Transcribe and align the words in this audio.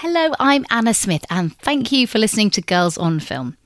Hello, 0.00 0.34
I'm 0.38 0.66
Anna 0.68 0.92
Smith, 0.92 1.24
and 1.30 1.56
thank 1.60 1.90
you 1.90 2.06
for 2.06 2.18
listening 2.18 2.50
to 2.50 2.60
Girls 2.60 2.98
on 2.98 3.18
Film. 3.18 3.56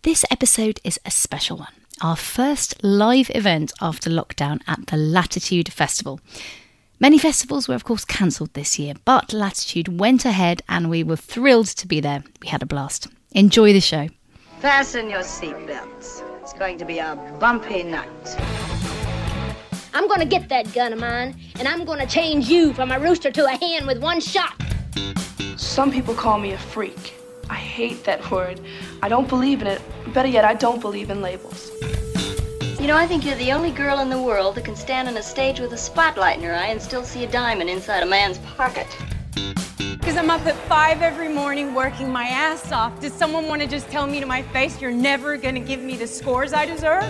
This 0.00 0.24
episode 0.30 0.80
is 0.82 0.98
a 1.04 1.10
special 1.10 1.58
one, 1.58 1.74
our 2.00 2.16
first 2.16 2.82
live 2.82 3.30
event 3.34 3.70
after 3.82 4.08
lockdown 4.08 4.60
at 4.66 4.86
the 4.86 4.96
Latitude 4.96 5.70
Festival. 5.70 6.20
Many 6.98 7.18
festivals 7.18 7.68
were, 7.68 7.74
of 7.74 7.84
course, 7.84 8.06
cancelled 8.06 8.54
this 8.54 8.78
year, 8.78 8.94
but 9.04 9.34
Latitude 9.34 10.00
went 10.00 10.24
ahead 10.24 10.62
and 10.70 10.88
we 10.88 11.04
were 11.04 11.16
thrilled 11.16 11.66
to 11.66 11.86
be 11.86 12.00
there. 12.00 12.24
We 12.40 12.48
had 12.48 12.62
a 12.62 12.66
blast. 12.66 13.08
Enjoy 13.32 13.74
the 13.74 13.82
show. 13.82 14.08
Fasten 14.60 15.10
your 15.10 15.20
seatbelts. 15.20 16.22
It's 16.40 16.54
going 16.54 16.78
to 16.78 16.86
be 16.86 16.98
a 16.98 17.14
bumpy 17.38 17.82
night. 17.82 18.08
I'm 19.92 20.08
gonna 20.08 20.24
get 20.24 20.48
that 20.48 20.72
gun 20.72 20.94
of 20.94 20.98
mine, 20.98 21.38
and 21.58 21.68
I'm 21.68 21.84
gonna 21.84 22.06
change 22.06 22.48
you 22.48 22.72
from 22.72 22.90
a 22.90 22.98
rooster 22.98 23.30
to 23.32 23.44
a 23.44 23.50
hen 23.50 23.86
with 23.86 24.02
one 24.02 24.20
shot. 24.20 24.58
Some 25.74 25.90
people 25.90 26.14
call 26.14 26.38
me 26.38 26.52
a 26.52 26.56
freak. 26.56 27.14
I 27.50 27.56
hate 27.56 28.04
that 28.04 28.30
word. 28.30 28.60
I 29.02 29.08
don't 29.08 29.28
believe 29.28 29.60
in 29.60 29.66
it. 29.66 29.82
Better 30.14 30.28
yet, 30.28 30.44
I 30.44 30.54
don't 30.54 30.80
believe 30.80 31.10
in 31.10 31.20
labels. 31.20 31.72
You 32.78 32.86
know, 32.86 32.96
I 32.96 33.08
think 33.08 33.26
you're 33.26 33.34
the 33.34 33.50
only 33.50 33.72
girl 33.72 33.98
in 33.98 34.08
the 34.08 34.22
world 34.22 34.54
that 34.54 34.64
can 34.64 34.76
stand 34.76 35.08
on 35.08 35.16
a 35.16 35.22
stage 35.22 35.58
with 35.58 35.72
a 35.72 35.76
spotlight 35.76 36.38
in 36.38 36.44
her 36.44 36.54
eye 36.54 36.68
and 36.68 36.80
still 36.80 37.02
see 37.02 37.24
a 37.24 37.28
diamond 37.28 37.68
inside 37.70 38.04
a 38.04 38.06
man's 38.06 38.38
pocket. 38.56 38.86
Because 39.34 40.16
I'm 40.16 40.30
up 40.30 40.46
at 40.46 40.54
five 40.68 41.02
every 41.02 41.28
morning 41.28 41.74
working 41.74 42.08
my 42.08 42.28
ass 42.28 42.70
off. 42.70 43.00
Does 43.00 43.12
someone 43.12 43.48
want 43.48 43.60
to 43.60 43.66
just 43.66 43.88
tell 43.88 44.06
me 44.06 44.20
to 44.20 44.26
my 44.26 44.42
face, 44.42 44.80
you're 44.80 44.92
never 44.92 45.36
going 45.36 45.56
to 45.56 45.60
give 45.60 45.80
me 45.80 45.96
the 45.96 46.06
scores 46.06 46.52
I 46.52 46.66
deserve? 46.66 47.02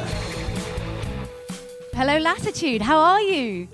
Hello, 1.93 2.17
Latitude. 2.17 2.81
How 2.81 2.97
are 2.97 3.21
you? 3.21 3.69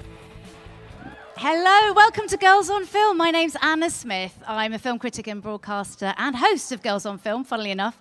Hello, 1.42 1.94
welcome 1.94 2.28
to 2.28 2.36
Girls 2.36 2.68
on 2.68 2.84
Film. 2.84 3.16
My 3.16 3.30
name's 3.30 3.56
Anna 3.62 3.88
Smith. 3.88 4.38
I'm 4.46 4.74
a 4.74 4.78
film 4.78 4.98
critic 4.98 5.26
and 5.26 5.40
broadcaster 5.40 6.12
and 6.18 6.36
host 6.36 6.70
of 6.70 6.82
Girls 6.82 7.06
on 7.06 7.16
Film, 7.16 7.44
funnily 7.44 7.70
enough. 7.70 7.98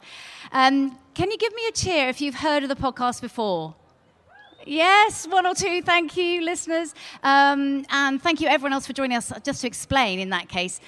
Um, 0.52 0.98
can 1.14 1.32
you 1.32 1.38
give 1.38 1.54
me 1.54 1.66
a 1.70 1.72
cheer 1.72 2.10
if 2.10 2.20
you've 2.20 2.36
heard 2.36 2.64
of 2.64 2.70
the 2.70 2.76
podcast 2.76 3.22
before? 3.22 3.76
Yes, 4.66 5.26
one 5.26 5.46
or 5.46 5.56
two. 5.56 5.82
Thank 5.82 6.18
you, 6.18 6.42
listeners. 6.42 6.94
Um, 7.24 7.86
and 7.90 8.22
thank 8.22 8.42
you, 8.42 8.50
everyone 8.50 8.74
else, 8.74 8.86
for 8.86 8.92
joining 8.92 9.16
us. 9.16 9.32
Just 9.42 9.62
to 9.62 9.68
explain, 9.68 10.20
in 10.20 10.32
that 10.32 10.50
case, 10.50 10.82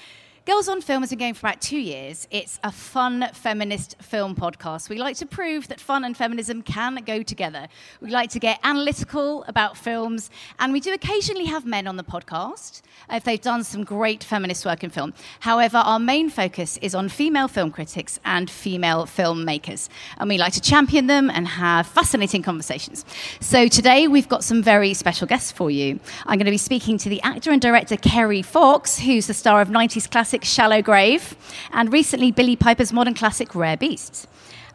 Girls 0.48 0.68
on 0.68 0.82
Film 0.82 1.04
has 1.04 1.12
been 1.12 1.20
going 1.20 1.34
for 1.36 1.46
about 1.46 1.62
two 1.62 1.78
years. 1.78 2.28
It's 2.32 2.60
a 2.64 2.72
fun 2.72 3.30
feminist 3.32 3.96
film 4.02 4.36
podcast. 4.36 4.90
We 4.90 4.98
like 4.98 5.16
to 5.18 5.28
prove 5.28 5.68
that 5.68 5.80
fun 5.80 6.04
and 6.04 6.18
feminism 6.18 6.64
can 6.64 6.96
go 7.06 7.22
together. 7.22 7.68
We 8.02 8.10
like 8.10 8.32
to 8.32 8.40
get 8.40 8.60
analytical 8.64 9.44
about 9.44 9.78
films, 9.78 10.32
and 10.58 10.74
we 10.74 10.80
do 10.80 10.94
occasionally 10.94 11.46
have 11.46 11.68
men 11.68 11.86
on 11.86 11.96
the 11.96 12.04
podcast 12.04 12.82
uh, 13.08 13.18
if 13.18 13.24
they've 13.24 13.40
done 13.40 13.64
some 13.64 13.84
great 13.84 14.24
feminist 14.24 14.66
work 14.66 14.84
in 14.84 14.90
film. 14.90 15.14
However, 15.42 15.78
our 15.78 16.00
main 16.00 16.28
focus 16.32 16.78
is 16.78 16.96
on 16.96 17.08
female 17.08 17.48
film 17.48 17.70
critics 17.70 18.20
and 18.26 18.50
female 18.50 19.06
filmmakers, 19.06 19.90
and 20.18 20.28
we 20.28 20.40
like 20.40 20.54
to 20.54 20.62
champion 20.62 21.06
them 21.06 21.30
and 21.30 21.48
have 21.48 21.86
fascinating 21.86 22.42
conversations. 22.42 23.06
So 23.42 23.68
today 23.68 24.08
we've 24.08 24.28
got 24.28 24.44
some 24.44 24.64
very 24.64 24.96
special 24.96 25.28
guests 25.28 25.52
for 25.52 25.70
you. 25.70 26.00
I'm 26.26 26.40
going 26.40 26.46
to 26.46 26.52
be 26.52 26.58
speaking 26.58 26.98
to 26.98 27.10
the 27.10 27.22
actor 27.22 27.52
and 27.52 27.62
director 27.62 27.96
Kerry 27.96 28.42
Fox, 28.42 28.98
who's 28.98 29.28
the 29.28 29.36
star 29.36 29.62
of 29.62 29.68
90s 29.68 30.10
classic 30.10 30.31
Shallow 30.44 30.82
Grave, 30.82 31.36
and 31.72 31.92
recently 31.92 32.32
Billie 32.32 32.56
Piper's 32.56 32.94
modern 32.94 33.14
classic 33.14 33.54
Rare 33.54 33.78
Beasts. 33.78 34.28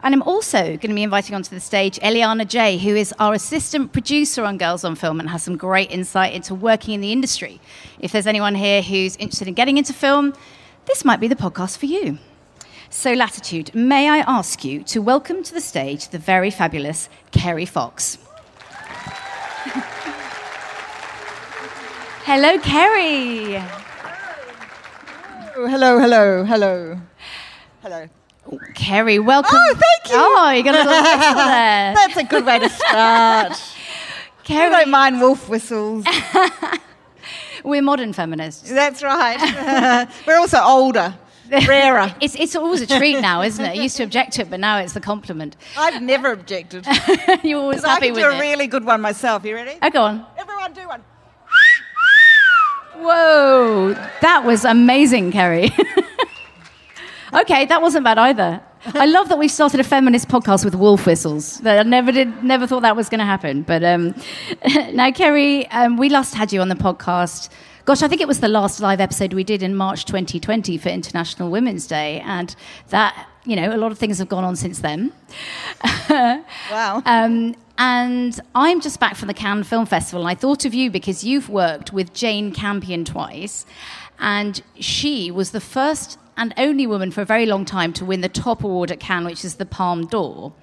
And 0.03 0.13
I'm 0.13 0.21
also 0.21 0.61
going 0.61 0.79
to 0.79 0.93
be 0.93 1.03
inviting 1.03 1.35
onto 1.35 1.49
the 1.49 1.59
stage 1.59 1.97
Eliana 1.99 2.47
J, 2.47 2.77
who 2.77 2.95
is 2.95 3.13
our 3.19 3.33
assistant 3.33 3.91
producer 3.91 4.43
on 4.43 4.57
Girls 4.57 4.83
on 4.83 4.95
Film 4.95 5.19
and 5.19 5.29
has 5.29 5.43
some 5.43 5.57
great 5.57 5.91
insight 5.91 6.33
into 6.33 6.53
working 6.53 6.93
in 6.93 7.01
the 7.01 7.11
industry. 7.11 7.59
If 7.99 8.11
there's 8.11 8.27
anyone 8.27 8.55
here 8.55 8.81
who's 8.81 9.15
interested 9.15 9.47
in 9.47 9.55
getting 9.55 9.77
into 9.77 9.93
film, 9.93 10.33
this 10.85 11.03
might 11.03 11.19
be 11.19 11.27
the 11.27 11.35
podcast 11.35 11.79
for 11.79 11.87
you. 11.87 12.19
So, 12.89 13.13
Latitude, 13.13 13.73
may 13.75 14.07
I 14.07 14.19
ask 14.19 14.63
you 14.63 14.83
to 14.83 15.01
welcome 15.01 15.43
to 15.43 15.53
the 15.53 15.61
stage 15.61 16.09
the 16.09 16.19
very 16.19 16.51
fabulous 16.51 17.09
Kerry 17.31 17.65
Fox? 17.65 18.17
Hello, 22.23 22.59
Kerry. 22.59 23.86
Oh, 25.59 25.65
hello, 25.65 25.97
hello, 25.97 26.43
hello. 26.43 27.01
Hello. 27.81 28.07
Kerry, 28.75 29.17
welcome. 29.17 29.57
Oh, 29.59 29.73
thank 29.73 30.13
you. 30.13 30.15
Oh, 30.15 30.51
you 30.51 30.63
got 30.63 30.75
a 30.75 30.77
little 30.77 31.01
whistle 31.01 31.33
there. 31.47 31.93
That's 31.95 32.17
a 32.17 32.23
good 32.23 32.45
way 32.45 32.59
to 32.59 32.69
start. 32.69 33.53
Kerry, 34.43 34.69
don't 34.69 34.91
mind 34.91 35.19
wolf 35.19 35.49
whistles. 35.49 36.05
we're 37.63 37.81
modern 37.81 38.13
feminists. 38.13 38.69
That's 38.69 39.01
right. 39.01 40.07
We're 40.27 40.37
also 40.37 40.59
older, 40.61 41.15
rarer. 41.67 42.13
It's, 42.21 42.35
it's 42.35 42.55
always 42.55 42.81
a 42.81 42.87
treat 42.87 43.19
now, 43.19 43.41
isn't 43.41 43.65
it? 43.65 43.69
I 43.69 43.73
used 43.73 43.97
to 43.97 44.03
object 44.03 44.33
to 44.33 44.43
it, 44.43 44.51
but 44.51 44.59
now 44.59 44.77
it's 44.77 44.93
the 44.93 45.01
compliment. 45.01 45.57
I've 45.75 46.03
never 46.03 46.31
objected. 46.33 46.85
You're 47.43 47.59
always 47.61 47.77
'Cause 47.77 47.85
I 47.85 47.93
happy 47.93 48.05
can 48.07 48.13
with 48.15 48.23
do 48.25 48.29
a 48.29 48.39
really 48.39 48.67
good 48.67 48.85
one 48.85 49.01
myself. 49.01 49.43
You 49.43 49.55
ready? 49.55 49.79
Oh, 49.81 49.89
go 49.89 50.03
on. 50.03 50.23
Everyone 50.37 50.73
do 50.73 50.87
one. 50.87 51.03
Whoa, 52.99 53.93
that 54.21 54.43
was 54.45 54.65
amazing, 54.65 55.31
Kerry. 55.31 55.71
okay, 57.33 57.65
that 57.65 57.81
wasn't 57.81 58.03
bad 58.03 58.17
either. 58.17 58.61
I 58.93 59.05
love 59.05 59.29
that 59.29 59.37
we've 59.37 59.51
started 59.51 59.79
a 59.79 59.83
feminist 59.83 60.29
podcast 60.29 60.63
with 60.63 60.75
wolf 60.75 61.05
whistles. 61.05 61.65
I 61.65 61.83
never 61.83 62.11
did, 62.11 62.43
never 62.43 62.65
thought 62.65 62.81
that 62.81 62.95
was 62.95 63.09
going 63.09 63.19
to 63.19 63.25
happen. 63.25 63.63
But 63.63 63.83
um, 63.83 64.15
now, 64.93 65.11
Kerry, 65.11 65.67
um, 65.71 65.97
we 65.97 66.09
last 66.09 66.35
had 66.35 66.53
you 66.53 66.61
on 66.61 66.69
the 66.69 66.75
podcast. 66.75 67.49
Gosh, 67.85 68.01
I 68.01 68.07
think 68.07 68.21
it 68.21 68.27
was 68.27 68.39
the 68.39 68.47
last 68.47 68.79
live 68.79 68.99
episode 68.99 69.33
we 69.33 69.43
did 69.43 69.61
in 69.61 69.75
March 69.75 70.05
2020 70.05 70.77
for 70.77 70.89
International 70.89 71.49
Women's 71.49 71.87
Day, 71.87 72.21
and 72.21 72.55
that 72.89 73.27
you 73.47 73.55
know 73.55 73.73
a 73.73 73.77
lot 73.77 73.91
of 73.91 73.97
things 73.97 74.19
have 74.19 74.29
gone 74.29 74.43
on 74.43 74.55
since 74.55 74.79
then. 74.79 75.11
Wow. 76.71 77.01
Um, 77.05 77.55
and 77.77 78.39
I'm 78.55 78.81
just 78.81 78.99
back 78.99 79.15
from 79.15 79.27
the 79.27 79.33
Cannes 79.33 79.63
Film 79.63 79.85
Festival, 79.85 80.21
and 80.21 80.29
I 80.29 80.35
thought 80.35 80.65
of 80.65 80.73
you 80.73 80.89
because 80.89 81.23
you've 81.23 81.49
worked 81.49 81.93
with 81.93 82.13
Jane 82.13 82.51
Campion 82.51 83.05
twice, 83.05 83.65
and 84.19 84.61
she 84.79 85.29
was 85.29 85.51
the 85.51 85.61
first 85.61 86.17
and 86.35 86.53
only 86.57 86.87
woman 86.87 87.11
for 87.11 87.21
a 87.21 87.25
very 87.25 87.45
long 87.45 87.65
time 87.65 87.93
to 87.93 88.05
win 88.05 88.21
the 88.21 88.29
top 88.29 88.63
award 88.63 88.91
at 88.91 88.99
Cannes, 88.99 89.25
which 89.25 89.45
is 89.45 89.55
the 89.55 89.65
Palme 89.65 90.05
d'Or. 90.07 90.53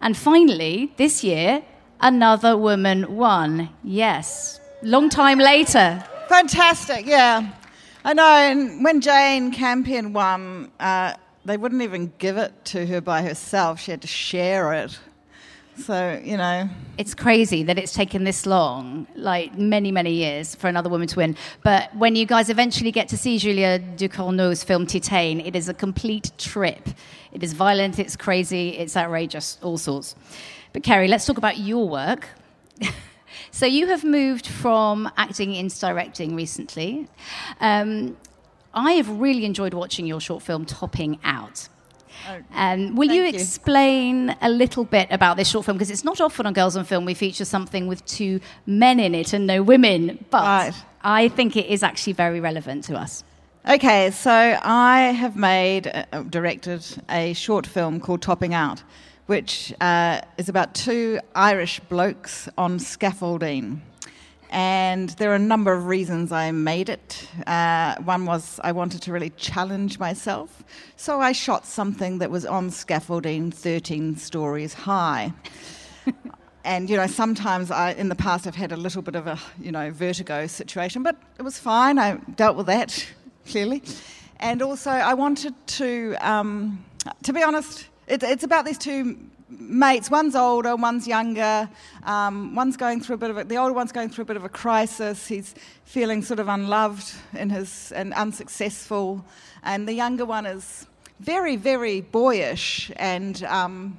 And 0.00 0.16
finally, 0.16 0.92
this 0.96 1.22
year, 1.22 1.62
another 2.00 2.56
woman 2.56 3.16
won. 3.16 3.70
Yes, 3.84 4.60
long 4.82 5.08
time 5.08 5.38
later. 5.38 6.04
Fantastic, 6.28 7.06
yeah. 7.06 7.52
I 8.04 8.12
know, 8.12 8.22
and 8.24 8.84
when 8.84 9.00
Jane 9.00 9.52
Campion 9.52 10.12
won, 10.12 10.70
uh, 10.80 11.14
they 11.46 11.56
wouldn't 11.56 11.82
even 11.82 12.12
give 12.18 12.36
it 12.36 12.52
to 12.66 12.86
her 12.86 13.00
by 13.00 13.22
herself. 13.22 13.80
She 13.80 13.92
had 13.92 14.02
to 14.02 14.08
share 14.08 14.72
it. 14.72 14.98
So, 15.78 16.20
you 16.24 16.38
know, 16.38 16.70
It's 16.96 17.14
crazy 17.14 17.62
that 17.64 17.78
it's 17.78 17.92
taken 17.92 18.24
this 18.24 18.46
long, 18.46 19.06
like 19.14 19.58
many, 19.58 19.92
many 19.92 20.12
years, 20.12 20.54
for 20.54 20.68
another 20.68 20.88
woman 20.88 21.06
to 21.08 21.16
win. 21.16 21.36
But 21.62 21.94
when 21.94 22.16
you 22.16 22.24
guys 22.24 22.48
eventually 22.48 22.90
get 22.90 23.08
to 23.08 23.18
see 23.18 23.38
Julia 23.38 23.78
Ducournau's 23.78 24.64
film 24.64 24.86
Titane, 24.86 25.46
it 25.46 25.54
is 25.54 25.68
a 25.68 25.74
complete 25.74 26.32
trip. 26.38 26.88
It 27.30 27.42
is 27.42 27.52
violent, 27.52 27.98
it's 27.98 28.16
crazy, 28.16 28.70
it's 28.70 28.96
outrageous, 28.96 29.58
all 29.62 29.76
sorts. 29.76 30.16
But 30.72 30.82
Kerry, 30.82 31.08
let's 31.08 31.26
talk 31.26 31.36
about 31.36 31.58
your 31.58 31.86
work. 31.86 32.28
so 33.50 33.66
you 33.66 33.86
have 33.88 34.02
moved 34.02 34.46
from 34.46 35.10
acting 35.18 35.54
into 35.54 35.78
directing 35.78 36.34
recently. 36.34 37.06
Um, 37.60 38.16
I 38.76 38.92
have 38.92 39.08
really 39.08 39.46
enjoyed 39.46 39.72
watching 39.72 40.06
your 40.06 40.20
short 40.20 40.42
film 40.42 40.66
Topping 40.66 41.18
Out. 41.24 41.68
Um, 42.54 42.94
will 42.94 43.10
you 43.10 43.22
you. 43.22 43.28
explain 43.28 44.36
a 44.42 44.50
little 44.50 44.84
bit 44.84 45.08
about 45.10 45.38
this 45.38 45.48
short 45.48 45.64
film? 45.64 45.78
Because 45.78 45.90
it's 45.90 46.04
not 46.04 46.20
often 46.20 46.44
on 46.44 46.52
Girls 46.52 46.76
on 46.76 46.84
Film 46.84 47.06
we 47.06 47.14
feature 47.14 47.44
something 47.46 47.86
with 47.86 48.04
two 48.04 48.40
men 48.66 49.00
in 49.00 49.14
it 49.14 49.32
and 49.32 49.46
no 49.46 49.62
women, 49.62 50.24
but 50.30 50.42
Right. 50.42 50.74
I 51.02 51.28
think 51.28 51.56
it 51.56 51.66
is 51.66 51.82
actually 51.82 52.12
very 52.12 52.38
relevant 52.40 52.84
to 52.84 52.96
us. 52.96 53.24
Okay, 53.66 54.10
so 54.10 54.30
I 54.62 55.14
have 55.16 55.36
made, 55.36 55.86
uh, 56.12 56.22
directed 56.24 56.84
a 57.08 57.32
short 57.32 57.66
film 57.66 57.98
called 57.98 58.22
Topping 58.22 58.54
Out, 58.54 58.82
which 59.26 59.72
uh, 59.80 60.20
is 60.36 60.48
about 60.48 60.74
two 60.74 61.18
Irish 61.34 61.80
blokes 61.80 62.48
on 62.58 62.78
scaffolding. 62.78 63.82
And 64.50 65.10
there 65.10 65.32
are 65.32 65.34
a 65.34 65.38
number 65.38 65.72
of 65.72 65.86
reasons 65.86 66.32
I 66.32 66.50
made 66.52 66.88
it. 66.88 67.28
Uh, 67.46 67.96
one 68.02 68.26
was 68.26 68.60
I 68.62 68.72
wanted 68.72 69.02
to 69.02 69.12
really 69.12 69.30
challenge 69.30 69.98
myself, 69.98 70.64
so 70.96 71.20
I 71.20 71.32
shot 71.32 71.66
something 71.66 72.18
that 72.18 72.30
was 72.30 72.46
on 72.46 72.70
scaffolding 72.70 73.50
13 73.50 74.16
stories 74.16 74.74
high. 74.74 75.32
And 76.66 76.90
you 76.90 76.96
know, 76.96 77.06
sometimes 77.06 77.70
I, 77.70 77.92
in 77.92 78.08
the 78.08 78.16
past, 78.16 78.44
I've 78.44 78.56
had 78.56 78.72
a 78.72 78.76
little 78.76 79.00
bit 79.00 79.14
of 79.14 79.28
a 79.28 79.38
you 79.60 79.70
know 79.70 79.92
vertigo 79.92 80.48
situation, 80.48 81.04
but 81.04 81.14
it 81.38 81.42
was 81.42 81.60
fine. 81.60 81.96
I 81.96 82.16
dealt 82.34 82.56
with 82.56 82.66
that 82.66 83.06
clearly, 83.46 83.84
and 84.40 84.60
also 84.60 84.90
I 84.90 85.14
wanted 85.14 85.54
to, 85.78 86.16
um, 86.20 86.84
to 87.22 87.32
be 87.32 87.40
honest, 87.40 87.86
it, 88.08 88.24
it's 88.24 88.42
about 88.42 88.64
these 88.64 88.78
two 88.78 89.16
mates. 89.48 90.10
One's 90.10 90.34
older, 90.34 90.76
one's 90.76 91.06
younger. 91.06 91.68
Um, 92.04 92.54
one's 92.54 92.76
going 92.76 93.00
through 93.00 93.14
a 93.14 93.18
bit 93.18 93.30
of 93.30 93.38
a, 93.38 93.44
the 93.44 93.56
older 93.56 93.72
one's 93.72 93.92
going 93.92 94.08
through 94.08 94.22
a 94.22 94.26
bit 94.26 94.36
of 94.36 94.44
a 94.44 94.48
crisis. 94.48 95.26
He's 95.26 95.54
feeling 95.84 96.22
sort 96.22 96.40
of 96.40 96.48
unloved 96.48 97.14
in 97.32 97.50
his 97.50 97.92
and 97.92 98.12
unsuccessful, 98.14 99.24
and 99.62 99.86
the 99.86 99.94
younger 99.94 100.24
one 100.24 100.46
is 100.46 100.86
very, 101.20 101.56
very 101.56 102.00
boyish 102.00 102.90
and 102.96 103.42
um, 103.44 103.96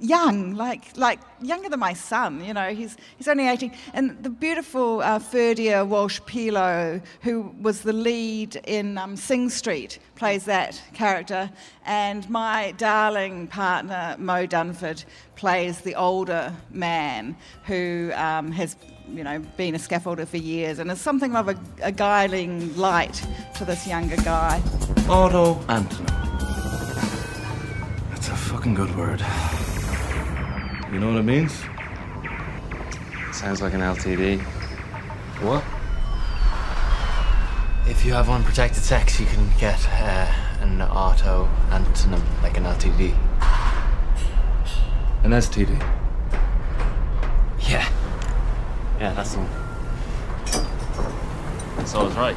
young, 0.00 0.54
like 0.54 0.96
like 0.96 1.20
younger 1.40 1.68
than 1.68 1.80
my 1.80 1.94
son. 1.94 2.44
You 2.44 2.54
know, 2.54 2.74
he's 2.74 2.96
he's 3.16 3.28
only 3.28 3.48
eighteen. 3.48 3.72
And 3.94 4.22
the 4.22 4.30
beautiful 4.30 5.00
uh, 5.00 5.18
Ferdia 5.18 5.86
Walsh-Peelo, 5.86 7.00
who 7.22 7.54
was 7.60 7.82
the 7.82 7.92
lead 7.92 8.56
in 8.66 8.98
um, 8.98 9.16
Sing 9.16 9.50
Street, 9.50 9.98
plays 10.16 10.44
that 10.44 10.82
character. 10.94 11.50
And 11.84 12.28
my 12.30 12.72
darling 12.78 13.46
partner 13.48 14.16
Mo 14.18 14.46
Dunford 14.46 15.04
plays 15.36 15.80
the 15.80 15.94
older 15.94 16.54
man 16.70 17.36
who 17.64 18.12
um, 18.14 18.52
has. 18.52 18.76
You 19.10 19.24
know, 19.24 19.38
been 19.56 19.74
a 19.74 19.78
scaffolder 19.78 20.28
for 20.28 20.36
years, 20.36 20.78
and 20.78 20.90
is 20.90 21.00
something 21.00 21.34
of 21.34 21.48
a, 21.48 21.58
a 21.80 21.90
guiding 21.90 22.76
light 22.76 23.26
to 23.56 23.64
this 23.64 23.86
younger 23.86 24.16
guy. 24.16 24.60
Auto 25.08 25.54
antonym. 25.60 26.06
That's 28.10 28.28
a 28.28 28.36
fucking 28.36 28.74
good 28.74 28.94
word. 28.98 29.24
You 30.90 30.98
know 31.00 31.08
what 31.08 31.18
it 31.18 31.24
means? 31.24 31.52
Sounds 33.30 33.60
like 33.60 33.74
an 33.74 33.82
LTD. 33.82 34.40
What? 35.42 35.62
If 37.86 38.06
you 38.06 38.14
have 38.14 38.30
unprotected 38.30 38.82
sex, 38.82 39.20
you 39.20 39.26
can 39.26 39.50
get 39.58 39.86
uh, 39.90 40.32
an 40.60 40.80
auto 40.80 41.46
antonym, 41.68 42.22
like 42.42 42.56
an 42.56 42.64
LTD. 42.64 43.14
An 45.24 45.32
STD. 45.32 45.78
Yeah. 47.68 47.86
Yeah, 48.98 49.12
that's 49.12 49.34
the 49.34 49.40
one. 49.40 49.50
So 51.86 52.00
I 52.00 52.02
was 52.04 52.14
right. 52.14 52.36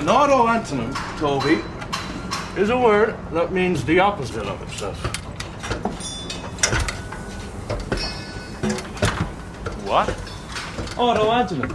An 0.00 0.08
auto 0.08 0.46
antonym, 0.46 0.94
Toby, 1.18 1.62
is 2.58 2.70
a 2.70 2.78
word 2.78 3.14
that 3.32 3.52
means 3.52 3.84
the 3.84 4.00
opposite 4.00 4.46
of 4.46 4.62
itself. 4.62 5.25
What? 9.96 10.10
Auto 10.98 11.30
antonym. 11.30 11.72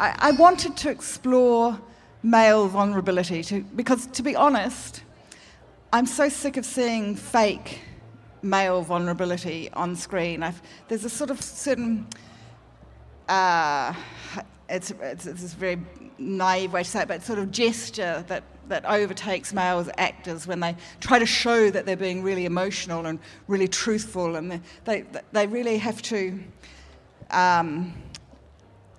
I, 0.00 0.16
I 0.18 0.32
wanted 0.32 0.76
to 0.78 0.90
explore 0.90 1.78
male 2.24 2.66
vulnerability 2.66 3.44
to, 3.44 3.62
because, 3.76 4.06
to 4.06 4.24
be 4.24 4.34
honest, 4.34 5.04
I'm 5.92 6.06
so 6.06 6.28
sick 6.28 6.56
of 6.56 6.66
seeing 6.66 7.14
fake 7.14 7.82
male 8.42 8.82
vulnerability 8.82 9.70
on 9.74 9.94
screen. 9.94 10.42
I've, 10.42 10.60
there's 10.88 11.04
a 11.04 11.08
sort 11.08 11.30
of 11.30 11.40
certain, 11.40 12.08
uh, 13.28 13.94
it's, 14.68 14.90
it's, 14.90 15.26
it's 15.26 15.52
a 15.52 15.56
very 15.56 15.80
naive 16.18 16.72
way 16.72 16.82
to 16.82 16.90
say 16.90 17.02
it, 17.02 17.06
but 17.06 17.22
sort 17.22 17.38
of 17.38 17.52
gesture 17.52 18.24
that, 18.26 18.42
that 18.68 18.84
overtakes 18.84 19.52
male 19.52 19.86
actors 19.98 20.46
when 20.46 20.60
they 20.60 20.76
try 21.00 21.18
to 21.18 21.26
show 21.26 21.70
that 21.70 21.86
they're 21.86 21.96
being 21.96 22.22
really 22.22 22.44
emotional 22.44 23.06
and 23.06 23.18
really 23.48 23.68
truthful, 23.68 24.36
and 24.36 24.60
they, 24.84 25.04
they, 25.32 25.46
really 25.46 25.78
have 25.78 26.00
to. 26.02 26.40
Um, 27.30 27.94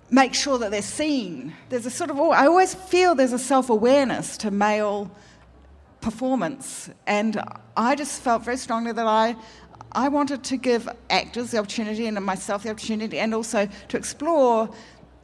make 0.09 0.33
sure 0.33 0.57
that 0.59 0.71
they're 0.71 0.81
seen. 0.81 1.53
There's 1.69 1.85
a 1.85 1.89
sort 1.89 2.09
of, 2.09 2.19
I 2.19 2.45
always 2.45 2.73
feel 2.75 3.15
there's 3.15 3.33
a 3.33 3.39
self 3.39 3.69
awareness 3.69 4.37
to 4.37 4.51
male 4.51 5.11
performance. 6.01 6.89
And 7.07 7.41
I 7.75 7.95
just 7.95 8.21
felt 8.21 8.43
very 8.43 8.57
strongly 8.57 8.91
that 8.91 9.07
I, 9.07 9.35
I 9.91 10.07
wanted 10.09 10.43
to 10.43 10.57
give 10.57 10.87
actors 11.09 11.51
the 11.51 11.57
opportunity 11.57 12.05
and 12.05 12.23
myself 12.23 12.63
the 12.63 12.69
opportunity 12.69 13.17
and 13.19 13.33
also 13.33 13.67
to 13.87 13.97
explore 13.97 14.69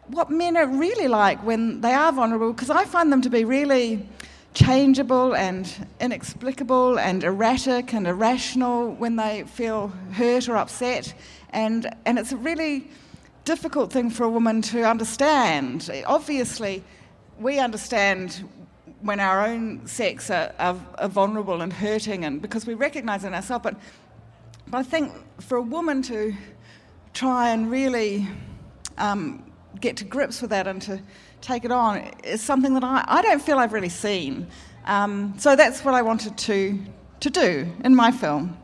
what 0.07 0.29
men 0.29 0.57
are 0.57 0.67
really 0.67 1.07
like 1.07 1.43
when 1.45 1.81
they 1.81 1.93
are 1.93 2.11
vulnerable, 2.11 2.51
because 2.51 2.69
I 2.69 2.85
find 2.85 3.11
them 3.11 3.21
to 3.21 3.29
be 3.29 3.45
really 3.45 4.05
changeable 4.53 5.35
and 5.35 5.87
inexplicable 5.99 6.99
and 6.99 7.23
erratic 7.23 7.93
and 7.93 8.05
irrational 8.05 8.91
when 8.91 9.15
they 9.15 9.43
feel 9.43 9.87
hurt 10.13 10.49
or 10.49 10.57
upset. 10.57 11.13
And, 11.51 11.93
and 12.05 12.19
it's 12.19 12.31
a 12.31 12.37
really 12.37 12.89
difficult 13.45 13.91
thing 13.91 14.09
for 14.09 14.23
a 14.23 14.29
woman 14.29 14.61
to 14.61 14.83
understand. 14.83 15.89
Obviously, 16.05 16.83
we 17.39 17.59
understand 17.59 18.47
when 19.01 19.19
our 19.19 19.45
own 19.45 19.85
sex 19.87 20.29
are, 20.29 20.53
are, 20.59 20.77
are 20.99 21.07
vulnerable 21.07 21.61
and 21.61 21.73
hurting, 21.73 22.23
and 22.23 22.41
because 22.41 22.67
we 22.67 22.73
recognise 22.73 23.23
it 23.23 23.27
in 23.27 23.33
ourselves. 23.33 23.63
But, 23.63 23.75
but 24.67 24.77
I 24.77 24.83
think 24.83 25.11
for 25.41 25.57
a 25.57 25.61
woman 25.61 26.01
to 26.03 26.35
try 27.13 27.49
and 27.49 27.71
really 27.71 28.27
um, 28.97 29.43
get 29.79 29.97
to 29.97 30.05
grips 30.05 30.41
with 30.41 30.51
that 30.51 30.67
and 30.67 30.81
to 30.83 31.01
take 31.41 31.65
it 31.65 31.71
on 31.71 32.09
is 32.23 32.41
something 32.41 32.73
that 32.75 32.83
I, 32.83 33.03
I 33.07 33.21
don't 33.21 33.41
feel 33.41 33.57
I've 33.57 33.73
really 33.73 33.89
seen. 33.89 34.47
Um, 34.85 35.33
so 35.37 35.55
that's 35.55 35.83
what 35.83 35.93
I 35.93 36.01
wanted 36.01 36.37
to, 36.37 36.79
to 37.19 37.29
do 37.29 37.71
in 37.83 37.95
my 37.95 38.11
film. 38.11 38.57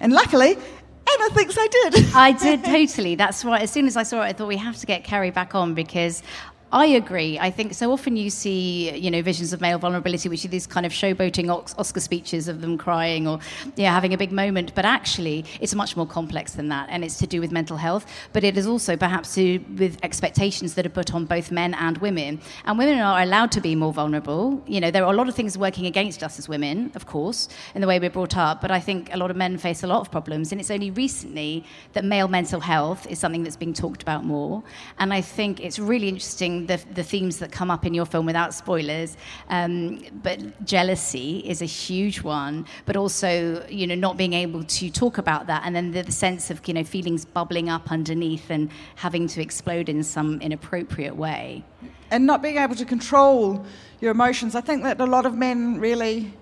And 0.00 0.12
luckily, 0.12 0.56
Anna 0.56 1.30
thinks 1.34 1.56
I 1.58 1.66
did. 1.66 2.06
I 2.14 2.32
did 2.40 2.64
totally. 2.64 3.14
That's 3.14 3.44
why, 3.44 3.60
as 3.60 3.70
soon 3.70 3.86
as 3.86 3.96
I 3.96 4.02
saw 4.02 4.22
it, 4.22 4.26
I 4.26 4.32
thought 4.32 4.48
we 4.48 4.56
have 4.56 4.76
to 4.78 4.86
get 4.86 5.04
Kerry 5.04 5.30
back 5.30 5.54
on 5.54 5.74
because 5.74 6.22
I 6.70 6.84
agree. 6.84 7.38
I 7.38 7.50
think 7.50 7.72
so 7.72 7.90
often 7.92 8.18
you 8.18 8.28
see, 8.28 8.94
you 8.94 9.10
know, 9.10 9.22
visions 9.22 9.54
of 9.54 9.60
male 9.62 9.78
vulnerability, 9.78 10.28
which 10.28 10.44
are 10.44 10.48
these 10.48 10.66
kind 10.66 10.84
of 10.84 10.92
showboating 10.92 11.48
Oscar 11.48 12.00
speeches 12.00 12.46
of 12.46 12.60
them 12.60 12.76
crying 12.76 13.26
or 13.26 13.38
yeah, 13.76 13.94
having 13.94 14.12
a 14.12 14.18
big 14.18 14.32
moment. 14.32 14.74
But 14.74 14.84
actually, 14.84 15.46
it's 15.62 15.74
much 15.74 15.96
more 15.96 16.06
complex 16.06 16.52
than 16.52 16.68
that, 16.68 16.88
and 16.90 17.04
it's 17.04 17.16
to 17.18 17.26
do 17.26 17.40
with 17.40 17.52
mental 17.52 17.78
health. 17.78 18.04
But 18.34 18.44
it 18.44 18.58
is 18.58 18.66
also 18.66 18.98
perhaps 18.98 19.34
to 19.36 19.60
with 19.78 19.98
expectations 20.02 20.74
that 20.74 20.84
are 20.84 20.90
put 20.90 21.14
on 21.14 21.24
both 21.24 21.50
men 21.50 21.72
and 21.72 21.96
women. 21.98 22.38
And 22.66 22.76
women 22.76 22.98
are 22.98 23.22
allowed 23.22 23.50
to 23.52 23.62
be 23.62 23.74
more 23.74 23.94
vulnerable. 23.94 24.62
You 24.66 24.82
know, 24.82 24.90
there 24.90 25.06
are 25.06 25.12
a 25.12 25.16
lot 25.16 25.28
of 25.30 25.34
things 25.34 25.56
working 25.56 25.86
against 25.86 26.22
us 26.22 26.38
as 26.38 26.50
women, 26.50 26.92
of 26.94 27.06
course, 27.06 27.48
in 27.74 27.80
the 27.80 27.86
way 27.86 27.98
we're 27.98 28.10
brought 28.10 28.36
up. 28.36 28.60
But 28.60 28.70
I 28.70 28.80
think 28.80 29.08
a 29.14 29.16
lot 29.16 29.30
of 29.30 29.38
men 29.38 29.56
face 29.56 29.82
a 29.84 29.86
lot 29.86 30.00
of 30.00 30.10
problems, 30.10 30.52
and 30.52 30.60
it's 30.60 30.70
only 30.70 30.90
recently 30.90 31.64
that 31.94 32.04
male 32.04 32.28
mental 32.28 32.60
health 32.60 33.06
is 33.06 33.18
something 33.18 33.42
that's 33.42 33.56
being 33.56 33.72
talked 33.72 34.02
about 34.02 34.26
more. 34.26 34.62
And 34.98 35.14
I 35.14 35.22
think 35.22 35.60
it's 35.60 35.78
really 35.78 36.08
interesting 36.08 36.57
the, 36.66 36.80
the 36.94 37.02
themes 37.02 37.38
that 37.38 37.52
come 37.52 37.70
up 37.70 37.86
in 37.86 37.94
your 37.94 38.06
film 38.06 38.26
without 38.26 38.54
spoilers. 38.54 39.16
Um, 39.48 40.02
but 40.22 40.64
jealousy 40.64 41.38
is 41.38 41.62
a 41.62 41.66
huge 41.66 42.22
one, 42.22 42.66
but 42.86 42.96
also, 42.96 43.66
you 43.68 43.86
know, 43.86 43.94
not 43.94 44.16
being 44.16 44.32
able 44.32 44.64
to 44.64 44.90
talk 44.90 45.18
about 45.18 45.46
that 45.46 45.62
and 45.64 45.74
then 45.74 45.92
the, 45.92 46.02
the 46.02 46.12
sense 46.12 46.50
of, 46.50 46.66
you 46.66 46.74
know, 46.74 46.84
feelings 46.84 47.24
bubbling 47.24 47.68
up 47.68 47.90
underneath 47.90 48.50
and 48.50 48.70
having 48.96 49.26
to 49.28 49.40
explode 49.40 49.88
in 49.88 50.02
some 50.02 50.40
inappropriate 50.40 51.16
way. 51.16 51.64
And 52.10 52.26
not 52.26 52.42
being 52.42 52.56
able 52.56 52.74
to 52.76 52.84
control 52.84 53.64
your 54.00 54.10
emotions. 54.10 54.54
I 54.54 54.60
think 54.60 54.82
that 54.82 55.00
a 55.00 55.06
lot 55.06 55.26
of 55.26 55.34
men 55.34 55.78
really 55.78 56.32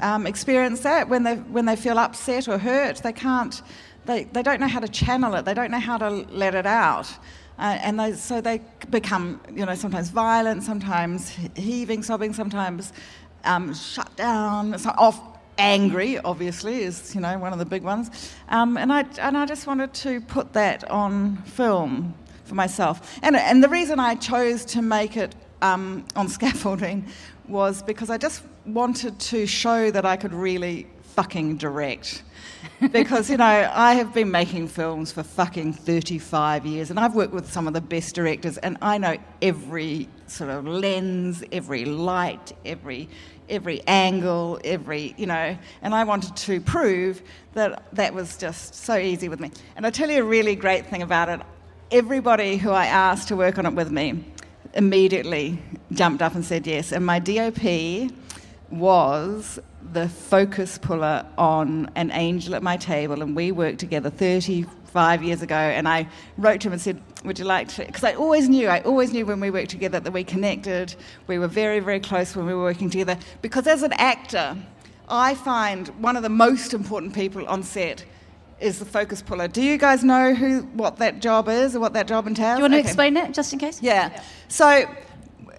um, 0.00 0.26
experience 0.26 0.80
that 0.80 1.08
when 1.08 1.22
they, 1.22 1.36
when 1.36 1.64
they 1.64 1.76
feel 1.76 1.98
upset 1.98 2.48
or 2.48 2.58
hurt. 2.58 2.96
They 2.98 3.12
can't, 3.12 3.62
they, 4.06 4.24
they 4.24 4.42
don't 4.42 4.60
know 4.60 4.68
how 4.68 4.80
to 4.80 4.88
channel 4.88 5.34
it, 5.34 5.44
they 5.44 5.54
don't 5.54 5.70
know 5.70 5.78
how 5.78 5.98
to 5.98 6.10
let 6.10 6.54
it 6.54 6.66
out. 6.66 7.10
Uh, 7.58 7.78
and 7.80 8.00
they, 8.00 8.12
so 8.14 8.40
they 8.40 8.60
become, 8.90 9.40
you 9.52 9.64
know, 9.64 9.74
sometimes 9.74 10.10
violent, 10.10 10.62
sometimes 10.62 11.36
heaving, 11.56 12.02
sobbing, 12.02 12.32
sometimes 12.32 12.92
um, 13.44 13.74
shut 13.74 14.14
down, 14.16 14.78
so 14.78 14.90
off 14.90 15.20
angry. 15.58 16.18
Obviously, 16.18 16.82
is 16.82 17.14
you 17.14 17.20
know 17.20 17.38
one 17.38 17.52
of 17.52 17.58
the 17.58 17.64
big 17.64 17.82
ones. 17.82 18.10
Um, 18.48 18.76
and 18.76 18.92
I 18.92 19.04
and 19.20 19.36
I 19.36 19.46
just 19.46 19.66
wanted 19.66 19.92
to 19.94 20.20
put 20.22 20.52
that 20.54 20.90
on 20.90 21.36
film 21.42 22.14
for 22.44 22.54
myself. 22.54 23.18
And 23.22 23.36
and 23.36 23.62
the 23.62 23.68
reason 23.68 24.00
I 24.00 24.14
chose 24.16 24.64
to 24.66 24.82
make 24.82 25.16
it 25.16 25.34
um, 25.62 26.04
on 26.16 26.28
scaffolding 26.38 27.06
was 27.48 27.82
because 27.82 28.10
I 28.10 28.18
just 28.18 28.42
wanted 28.66 29.18
to 29.18 29.46
show 29.46 29.90
that 29.90 30.06
I 30.06 30.16
could 30.16 30.32
really 30.32 30.86
fucking 31.14 31.58
direct 31.58 32.22
because, 32.92 33.30
you 33.30 33.36
know, 33.36 33.70
I 33.72 33.94
have 33.94 34.12
been 34.14 34.30
making 34.30 34.68
films 34.68 35.12
for 35.12 35.22
fucking 35.22 35.72
35 35.74 36.66
years 36.66 36.90
and 36.90 36.98
I've 36.98 37.14
worked 37.14 37.32
with 37.32 37.52
some 37.52 37.66
of 37.66 37.74
the 37.74 37.80
best 37.80 38.14
directors 38.14 38.58
and 38.58 38.76
I 38.82 38.98
know 38.98 39.16
every 39.42 40.08
sort 40.26 40.50
of 40.50 40.66
lens, 40.66 41.42
every 41.52 41.84
light, 41.84 42.52
every 42.64 43.08
every 43.48 43.82
angle, 43.86 44.58
every, 44.64 45.14
you 45.18 45.26
know, 45.26 45.56
and 45.82 45.94
I 45.94 46.04
wanted 46.04 46.36
to 46.36 46.60
prove 46.60 47.22
that 47.52 47.84
that 47.94 48.14
was 48.14 48.36
just 48.36 48.74
so 48.74 48.96
easy 48.96 49.28
with 49.28 49.40
me. 49.40 49.50
And 49.76 49.86
I 49.86 49.90
tell 49.90 50.10
you 50.10 50.22
a 50.22 50.24
really 50.24 50.56
great 50.56 50.86
thing 50.86 51.02
about 51.02 51.28
it. 51.28 51.40
Everybody 51.90 52.56
who 52.56 52.70
I 52.70 52.86
asked 52.86 53.28
to 53.28 53.36
work 53.36 53.58
on 53.58 53.66
it 53.66 53.74
with 53.74 53.90
me 53.90 54.24
immediately 54.74 55.58
jumped 55.92 56.22
up 56.22 56.34
and 56.34 56.44
said 56.44 56.66
yes. 56.66 56.92
And 56.92 57.04
my 57.04 57.18
DOP 57.18 58.10
was 58.70 59.58
the 59.92 60.08
focus 60.08 60.78
puller 60.78 61.24
on 61.38 61.90
an 61.94 62.10
angel 62.10 62.54
at 62.54 62.62
my 62.62 62.76
table, 62.76 63.22
and 63.22 63.36
we 63.36 63.52
worked 63.52 63.78
together 63.78 64.10
35 64.10 65.22
years 65.22 65.42
ago. 65.42 65.54
And 65.54 65.86
I 65.88 66.08
wrote 66.38 66.60
to 66.62 66.68
him 66.68 66.72
and 66.72 66.82
said, 66.82 67.00
Would 67.24 67.38
you 67.38 67.44
like 67.44 67.68
to? 67.68 67.84
Because 67.84 68.04
I 68.04 68.14
always 68.14 68.48
knew, 68.48 68.68
I 68.68 68.80
always 68.80 69.12
knew 69.12 69.26
when 69.26 69.40
we 69.40 69.50
worked 69.50 69.70
together 69.70 70.00
that 70.00 70.12
we 70.12 70.24
connected. 70.24 70.94
We 71.26 71.38
were 71.38 71.48
very, 71.48 71.80
very 71.80 72.00
close 72.00 72.34
when 72.34 72.46
we 72.46 72.54
were 72.54 72.62
working 72.62 72.90
together. 72.90 73.18
Because 73.42 73.66
as 73.66 73.82
an 73.82 73.92
actor, 73.94 74.56
I 75.08 75.34
find 75.34 75.88
one 76.02 76.16
of 76.16 76.22
the 76.22 76.28
most 76.30 76.72
important 76.74 77.14
people 77.14 77.46
on 77.46 77.62
set 77.62 78.04
is 78.60 78.78
the 78.78 78.84
focus 78.86 79.20
puller. 79.20 79.48
Do 79.48 79.60
you 79.62 79.76
guys 79.76 80.02
know 80.04 80.32
who 80.32 80.60
what 80.74 80.96
that 80.98 81.20
job 81.20 81.48
is 81.48 81.76
or 81.76 81.80
what 81.80 81.92
that 81.92 82.06
job 82.06 82.26
entails? 82.26 82.56
Do 82.56 82.58
you 82.58 82.62
want 82.62 82.72
to 82.74 82.78
Okay. 82.78 82.88
explain 82.88 83.16
it, 83.16 83.34
just 83.34 83.52
in 83.52 83.58
case? 83.58 83.82
Yeah. 83.82 84.22
So, 84.48 84.86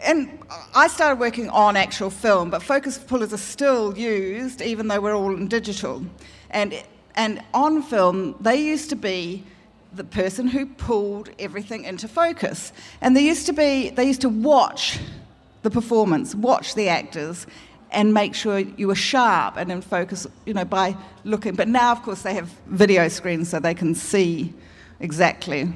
and 0.05 0.39
I 0.75 0.87
started 0.87 1.19
working 1.19 1.49
on 1.49 1.75
actual 1.75 2.09
film, 2.09 2.49
but 2.49 2.61
focus 2.61 2.97
pullers 2.97 3.33
are 3.33 3.37
still 3.37 3.97
used, 3.97 4.61
even 4.61 4.87
though 4.87 5.01
we're 5.01 5.15
all 5.15 5.35
in 5.35 5.47
digital. 5.47 6.05
And 6.51 6.81
and 7.15 7.41
on 7.53 7.81
film, 7.81 8.35
they 8.39 8.57
used 8.57 8.89
to 8.89 8.95
be 8.95 9.43
the 9.93 10.03
person 10.03 10.47
who 10.47 10.65
pulled 10.65 11.29
everything 11.39 11.85
into 11.85 12.07
focus. 12.07 12.73
And 13.01 13.15
they 13.15 13.21
used 13.21 13.45
to 13.47 13.53
be 13.53 13.89
they 13.89 14.05
used 14.05 14.21
to 14.21 14.29
watch 14.29 14.99
the 15.63 15.71
performance, 15.71 16.35
watch 16.35 16.75
the 16.75 16.89
actors, 16.89 17.47
and 17.91 18.13
make 18.13 18.35
sure 18.35 18.59
you 18.59 18.87
were 18.87 18.95
sharp 18.95 19.57
and 19.57 19.71
in 19.71 19.81
focus, 19.81 20.27
you 20.45 20.53
know, 20.53 20.65
by 20.65 20.95
looking. 21.23 21.55
But 21.55 21.67
now, 21.67 21.91
of 21.91 22.03
course, 22.03 22.21
they 22.21 22.33
have 22.33 22.49
video 22.67 23.07
screens 23.07 23.49
so 23.49 23.59
they 23.59 23.73
can 23.73 23.95
see 23.95 24.53
exactly 24.99 25.73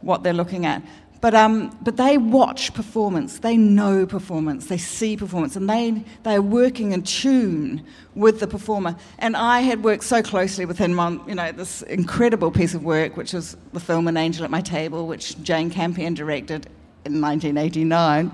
what 0.00 0.22
they're 0.22 0.32
looking 0.32 0.66
at. 0.66 0.82
But, 1.20 1.34
um, 1.34 1.76
but 1.82 1.96
they 1.96 2.16
watch 2.16 2.72
performance, 2.74 3.40
they 3.40 3.56
know 3.56 4.06
performance, 4.06 4.66
they 4.66 4.78
see 4.78 5.16
performance, 5.16 5.56
and 5.56 5.68
they, 5.68 6.04
they 6.22 6.36
are 6.36 6.42
working 6.42 6.92
in 6.92 7.02
tune 7.02 7.84
with 8.14 8.38
the 8.38 8.46
performer. 8.46 8.94
And 9.18 9.36
I 9.36 9.60
had 9.60 9.82
worked 9.82 10.04
so 10.04 10.22
closely 10.22 10.64
with 10.64 10.78
him 10.78 11.00
on 11.00 11.22
you 11.26 11.34
know, 11.34 11.50
this 11.50 11.82
incredible 11.82 12.52
piece 12.52 12.74
of 12.74 12.84
work, 12.84 13.16
which 13.16 13.32
was 13.32 13.56
the 13.72 13.80
film 13.80 14.06
An 14.06 14.16
Angel 14.16 14.44
at 14.44 14.50
My 14.50 14.60
Table, 14.60 15.08
which 15.08 15.42
Jane 15.42 15.70
Campion 15.70 16.14
directed 16.14 16.66
in 17.04 17.20
1989. 17.20 18.30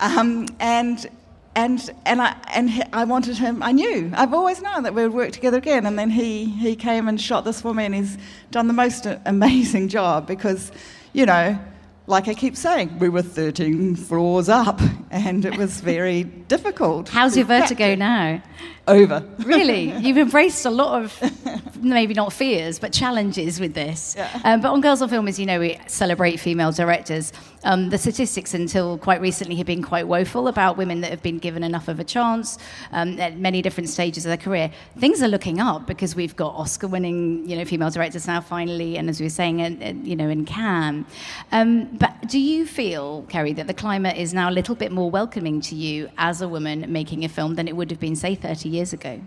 Um, 0.00 0.48
and 0.58 1.06
and 1.56 1.90
and 2.04 2.20
I 2.20 2.34
and 2.52 2.68
I 2.92 3.04
wanted 3.04 3.38
him. 3.38 3.62
I 3.62 3.70
knew. 3.70 4.10
I've 4.16 4.34
always 4.34 4.60
known 4.60 4.82
that 4.82 4.92
we 4.92 5.04
would 5.04 5.14
work 5.14 5.30
together 5.30 5.58
again. 5.58 5.86
And 5.86 5.96
then 5.96 6.10
he 6.10 6.46
he 6.46 6.74
came 6.74 7.06
and 7.06 7.20
shot 7.20 7.44
this 7.44 7.60
for 7.60 7.72
me, 7.72 7.84
and 7.84 7.94
he's 7.94 8.18
done 8.50 8.66
the 8.66 8.72
most 8.72 9.06
amazing 9.24 9.88
job 9.88 10.26
because, 10.26 10.72
you 11.12 11.26
know, 11.26 11.56
like 12.06 12.28
I 12.28 12.34
keep 12.34 12.56
saying, 12.56 12.98
we 12.98 13.08
were 13.08 13.22
13 13.22 13.96
floors 13.96 14.48
up, 14.48 14.80
and 15.10 15.44
it 15.44 15.56
was 15.56 15.80
very 15.80 16.24
difficult. 16.48 17.08
How's 17.08 17.36
your 17.36 17.46
vertigo 17.46 17.94
now? 17.94 18.42
Over. 18.86 19.24
Really? 19.38 19.92
You've 19.98 20.18
embraced 20.18 20.66
a 20.66 20.70
lot 20.70 21.02
of, 21.02 21.74
maybe 21.82 22.12
not 22.12 22.34
fears, 22.34 22.78
but 22.78 22.92
challenges 22.92 23.58
with 23.58 23.72
this. 23.72 24.14
Yeah. 24.16 24.40
Um, 24.44 24.60
but 24.60 24.72
on 24.72 24.82
Girls 24.82 25.00
on 25.00 25.08
Film, 25.08 25.26
as 25.26 25.38
you 25.38 25.46
know, 25.46 25.58
we 25.58 25.78
celebrate 25.86 26.36
female 26.38 26.70
directors. 26.70 27.32
Um, 27.64 27.88
the 27.88 27.96
statistics 27.96 28.52
until 28.52 28.98
quite 28.98 29.22
recently 29.22 29.56
have 29.56 29.66
been 29.66 29.82
quite 29.82 30.06
woeful 30.06 30.48
about 30.48 30.76
women 30.76 31.00
that 31.00 31.10
have 31.10 31.22
been 31.22 31.38
given 31.38 31.64
enough 31.64 31.88
of 31.88 31.98
a 31.98 32.04
chance 32.04 32.58
um, 32.92 33.18
at 33.18 33.38
many 33.38 33.62
different 33.62 33.88
stages 33.88 34.26
of 34.26 34.28
their 34.28 34.36
career. 34.36 34.70
Things 34.98 35.22
are 35.22 35.28
looking 35.28 35.60
up 35.60 35.86
because 35.86 36.14
we've 36.14 36.36
got 36.36 36.54
Oscar-winning, 36.54 37.48
you 37.48 37.56
know, 37.56 37.64
female 37.64 37.88
directors 37.88 38.26
now 38.26 38.42
finally, 38.42 38.98
and 38.98 39.08
as 39.08 39.18
we 39.18 39.24
were 39.24 39.30
saying, 39.30 39.60
in, 39.60 39.80
in, 39.80 40.04
you 40.04 40.14
know, 40.14 40.28
in 40.28 40.44
Cannes. 40.44 41.06
Um, 41.52 41.86
but 41.96 42.28
do 42.28 42.38
you 42.38 42.66
feel, 42.66 43.22
Kerry, 43.30 43.54
that 43.54 43.66
the 43.66 43.74
climate 43.74 44.18
is 44.18 44.34
now 44.34 44.50
a 44.50 44.52
little 44.52 44.74
bit 44.74 44.92
more 44.92 45.10
welcoming 45.10 45.62
to 45.62 45.74
you 45.74 46.10
as 46.18 46.42
a 46.42 46.48
woman 46.48 46.92
making 46.92 47.24
a 47.24 47.30
film 47.30 47.54
than 47.54 47.66
it 47.66 47.76
would 47.76 47.90
have 47.90 48.00
been, 48.00 48.14
say, 48.14 48.34
30 48.34 48.73
years 48.74 48.92
ago? 48.92 49.20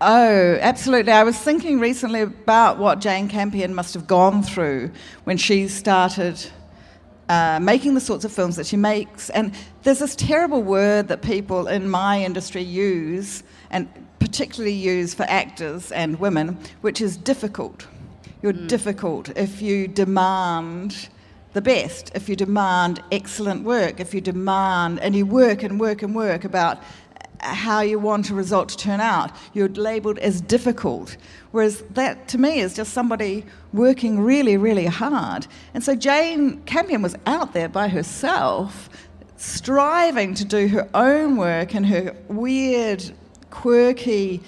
Oh, 0.00 0.58
absolutely. 0.60 1.12
I 1.12 1.22
was 1.22 1.38
thinking 1.38 1.80
recently 1.80 2.20
about 2.20 2.78
what 2.78 3.00
Jane 3.00 3.28
Campion 3.28 3.74
must 3.74 3.94
have 3.94 4.06
gone 4.06 4.42
through 4.42 4.90
when 5.24 5.38
she 5.38 5.68
started 5.68 6.44
uh, 7.28 7.58
making 7.62 7.94
the 7.94 8.00
sorts 8.00 8.24
of 8.24 8.32
films 8.32 8.56
that 8.56 8.66
she 8.66 8.76
makes. 8.76 9.30
And 9.30 9.54
there's 9.82 10.00
this 10.00 10.14
terrible 10.14 10.62
word 10.62 11.08
that 11.08 11.22
people 11.22 11.68
in 11.68 11.88
my 11.88 12.22
industry 12.22 12.62
use, 12.62 13.42
and 13.70 13.88
particularly 14.18 14.74
use 14.74 15.14
for 15.14 15.24
actors 15.24 15.90
and 15.92 16.18
women, 16.20 16.58
which 16.82 17.00
is 17.00 17.16
difficult. 17.16 17.86
You're 18.42 18.52
difficult 18.52 19.34
if 19.38 19.62
you 19.62 19.88
demand 19.88 21.08
the 21.54 21.62
best, 21.62 22.10
if 22.14 22.28
you 22.28 22.36
demand 22.36 23.02
excellent 23.10 23.64
work, 23.64 24.00
if 24.00 24.12
you 24.12 24.20
demand, 24.20 25.00
and 25.00 25.14
you 25.14 25.24
work 25.24 25.62
and 25.62 25.80
work 25.80 26.02
and 26.02 26.14
work 26.14 26.44
about 26.44 26.82
how 27.44 27.80
you 27.80 27.98
want 27.98 28.30
a 28.30 28.34
result 28.34 28.68
to 28.70 28.76
turn 28.76 29.00
out. 29.00 29.30
You're 29.52 29.68
labelled 29.68 30.18
as 30.18 30.40
difficult. 30.40 31.16
Whereas 31.52 31.82
that, 31.90 32.26
to 32.28 32.38
me, 32.38 32.60
is 32.60 32.74
just 32.74 32.92
somebody 32.92 33.44
working 33.72 34.20
really, 34.20 34.56
really 34.56 34.86
hard. 34.86 35.46
And 35.74 35.84
so 35.84 35.94
Jane 35.94 36.62
Campion 36.64 37.02
was 37.02 37.14
out 37.26 37.52
there 37.52 37.68
by 37.68 37.88
herself, 37.88 38.88
striving 39.36 40.34
to 40.34 40.44
do 40.44 40.68
her 40.68 40.88
own 40.94 41.36
work 41.36 41.74
and 41.74 41.86
her 41.86 42.14
weird, 42.28 43.04
quirky, 43.50 44.42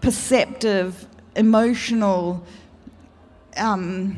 perceptive, 0.00 1.06
emotional, 1.36 2.44
um, 3.56 4.16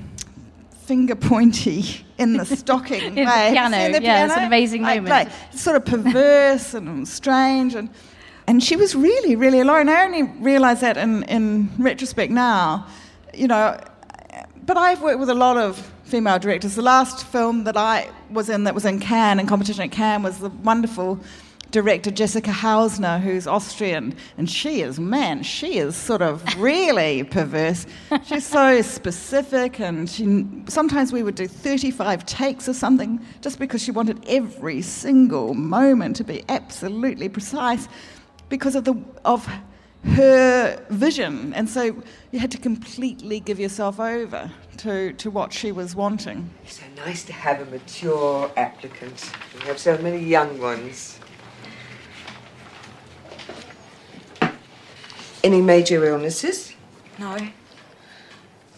finger 0.85 1.14
pointy 1.16 1.85
in 2.18 2.33
the 2.35 2.45
stocking 2.47 3.02
In 3.02 3.14
the 3.14 3.25
way. 3.25 3.50
piano, 3.52 3.76
In 3.76 3.92
the 3.92 4.02
yeah, 4.02 4.25
it's 4.25 4.35
an 4.37 4.45
amazing 4.45 4.83
Like- 4.83 5.02
moment. 5.02 5.11
like 5.11 5.28
sort 5.54 5.76
of 5.76 5.85
perverse 5.85 6.73
and 6.75 7.06
strange 7.06 7.75
and 7.75 7.90
and 8.47 8.62
she 8.62 8.76
was 8.76 8.95
really 8.95 9.37
really 9.37 9.61
alone. 9.61 9.88
I 9.88 10.05
only 10.05 10.23
realize 10.23 10.81
that 10.81 10.97
in, 10.97 11.23
in 11.25 11.71
retrospect 11.79 12.33
now 12.33 12.87
you 13.35 13.47
know 13.47 13.79
but 14.65 14.76
i've 14.76 15.03
worked 15.03 15.21
with 15.21 15.29
a 15.29 15.35
lot 15.35 15.57
of 15.57 15.79
female 16.05 16.38
directors. 16.38 16.76
The 16.76 16.83
last 16.83 17.26
film 17.26 17.65
that 17.65 17.76
i 17.76 18.09
was 18.31 18.49
in 18.49 18.65
that 18.65 18.75
was 18.75 18.85
in 18.85 19.00
cannes 19.00 19.41
in 19.41 19.47
competition 19.47 19.83
at 19.83 19.91
cannes 19.91 20.23
was 20.23 20.38
the 20.38 20.50
wonderful 20.50 21.19
director 21.73 22.12
jessica 22.12 22.50
hausner 22.50 23.21
who's 23.21 23.47
austrian. 23.49 24.15
And 24.38 24.49
she 24.49 24.83
is 24.83 25.00
man 25.00 25.43
she 25.43 25.79
is 25.79 25.97
sort 25.97 26.23
of 26.23 26.45
really 26.59 27.25
perverse. 27.25 27.87
She's 28.25 28.47
so 28.47 28.83
specific 28.83 29.81
and 29.81 30.09
she 30.09 30.47
sometimes 30.69 31.12
we 31.12 31.25
would 31.25 31.35
do 31.35 31.49
35 31.49 32.25
takes 32.25 32.69
or 32.69 32.73
something 32.73 33.21
just 33.41 33.59
because 33.59 33.83
she 33.83 33.91
wanted 33.91 34.25
every 34.29 34.81
single 34.83 35.55
moment 35.55 36.15
to 36.17 36.25
be 36.25 36.45
absolutely 36.49 37.29
precise 37.29 37.88
because 38.49 38.75
of 38.75 38.85
the 38.85 38.95
of 39.25 39.47
her 40.05 40.81
vision 40.91 41.53
and 41.55 41.69
so 41.69 41.83
you 42.31 42.38
had 42.38 42.50
to 42.50 42.59
completely 42.59 43.41
give 43.41 43.59
yourself 43.59 43.99
over 43.99 44.50
to, 44.76 45.12
to 45.15 45.31
what 45.31 45.53
she 45.53 45.73
was 45.73 45.97
wanting 45.97 46.49
So 46.69 46.85
nice 47.05 47.25
to 47.25 47.33
have 47.33 47.61
a 47.61 47.65
mature 47.71 48.50
applicant. 48.57 49.33
We 49.61 49.67
have 49.67 49.79
so 49.81 49.99
many 49.99 50.19
young 50.23 50.61
ones. 50.61 51.19
Any 55.43 55.61
major 55.61 56.05
illnesses? 56.05 56.73
No, 57.19 57.37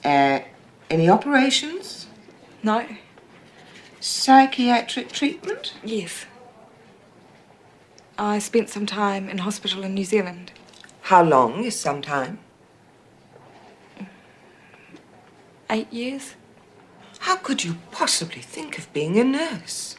Uh, 0.05 0.41
any 0.91 1.11
operations? 1.11 2.07
no, 2.63 2.87
Psychiatric 4.01 5.11
treatment? 5.13 5.75
yes. 5.85 6.25
I 8.21 8.41
spent 8.41 8.69
some 8.69 8.85
time 8.85 9.29
in 9.29 9.39
hospital 9.39 9.85
in 9.85 9.95
New 9.95 10.05
Zealand. 10.05 10.51
How 11.03 11.23
long 11.23 11.63
is 11.63 11.79
some 11.79 12.03
time? 12.03 12.41
Eight 15.71 15.93
years? 15.93 16.35
How 17.21 17.37
could 17.37 17.63
you 17.63 17.77
possibly 17.93 18.43
think 18.43 18.77
of 18.77 18.93
being 18.93 19.17
a 19.21 19.25
nurse? 19.25 19.97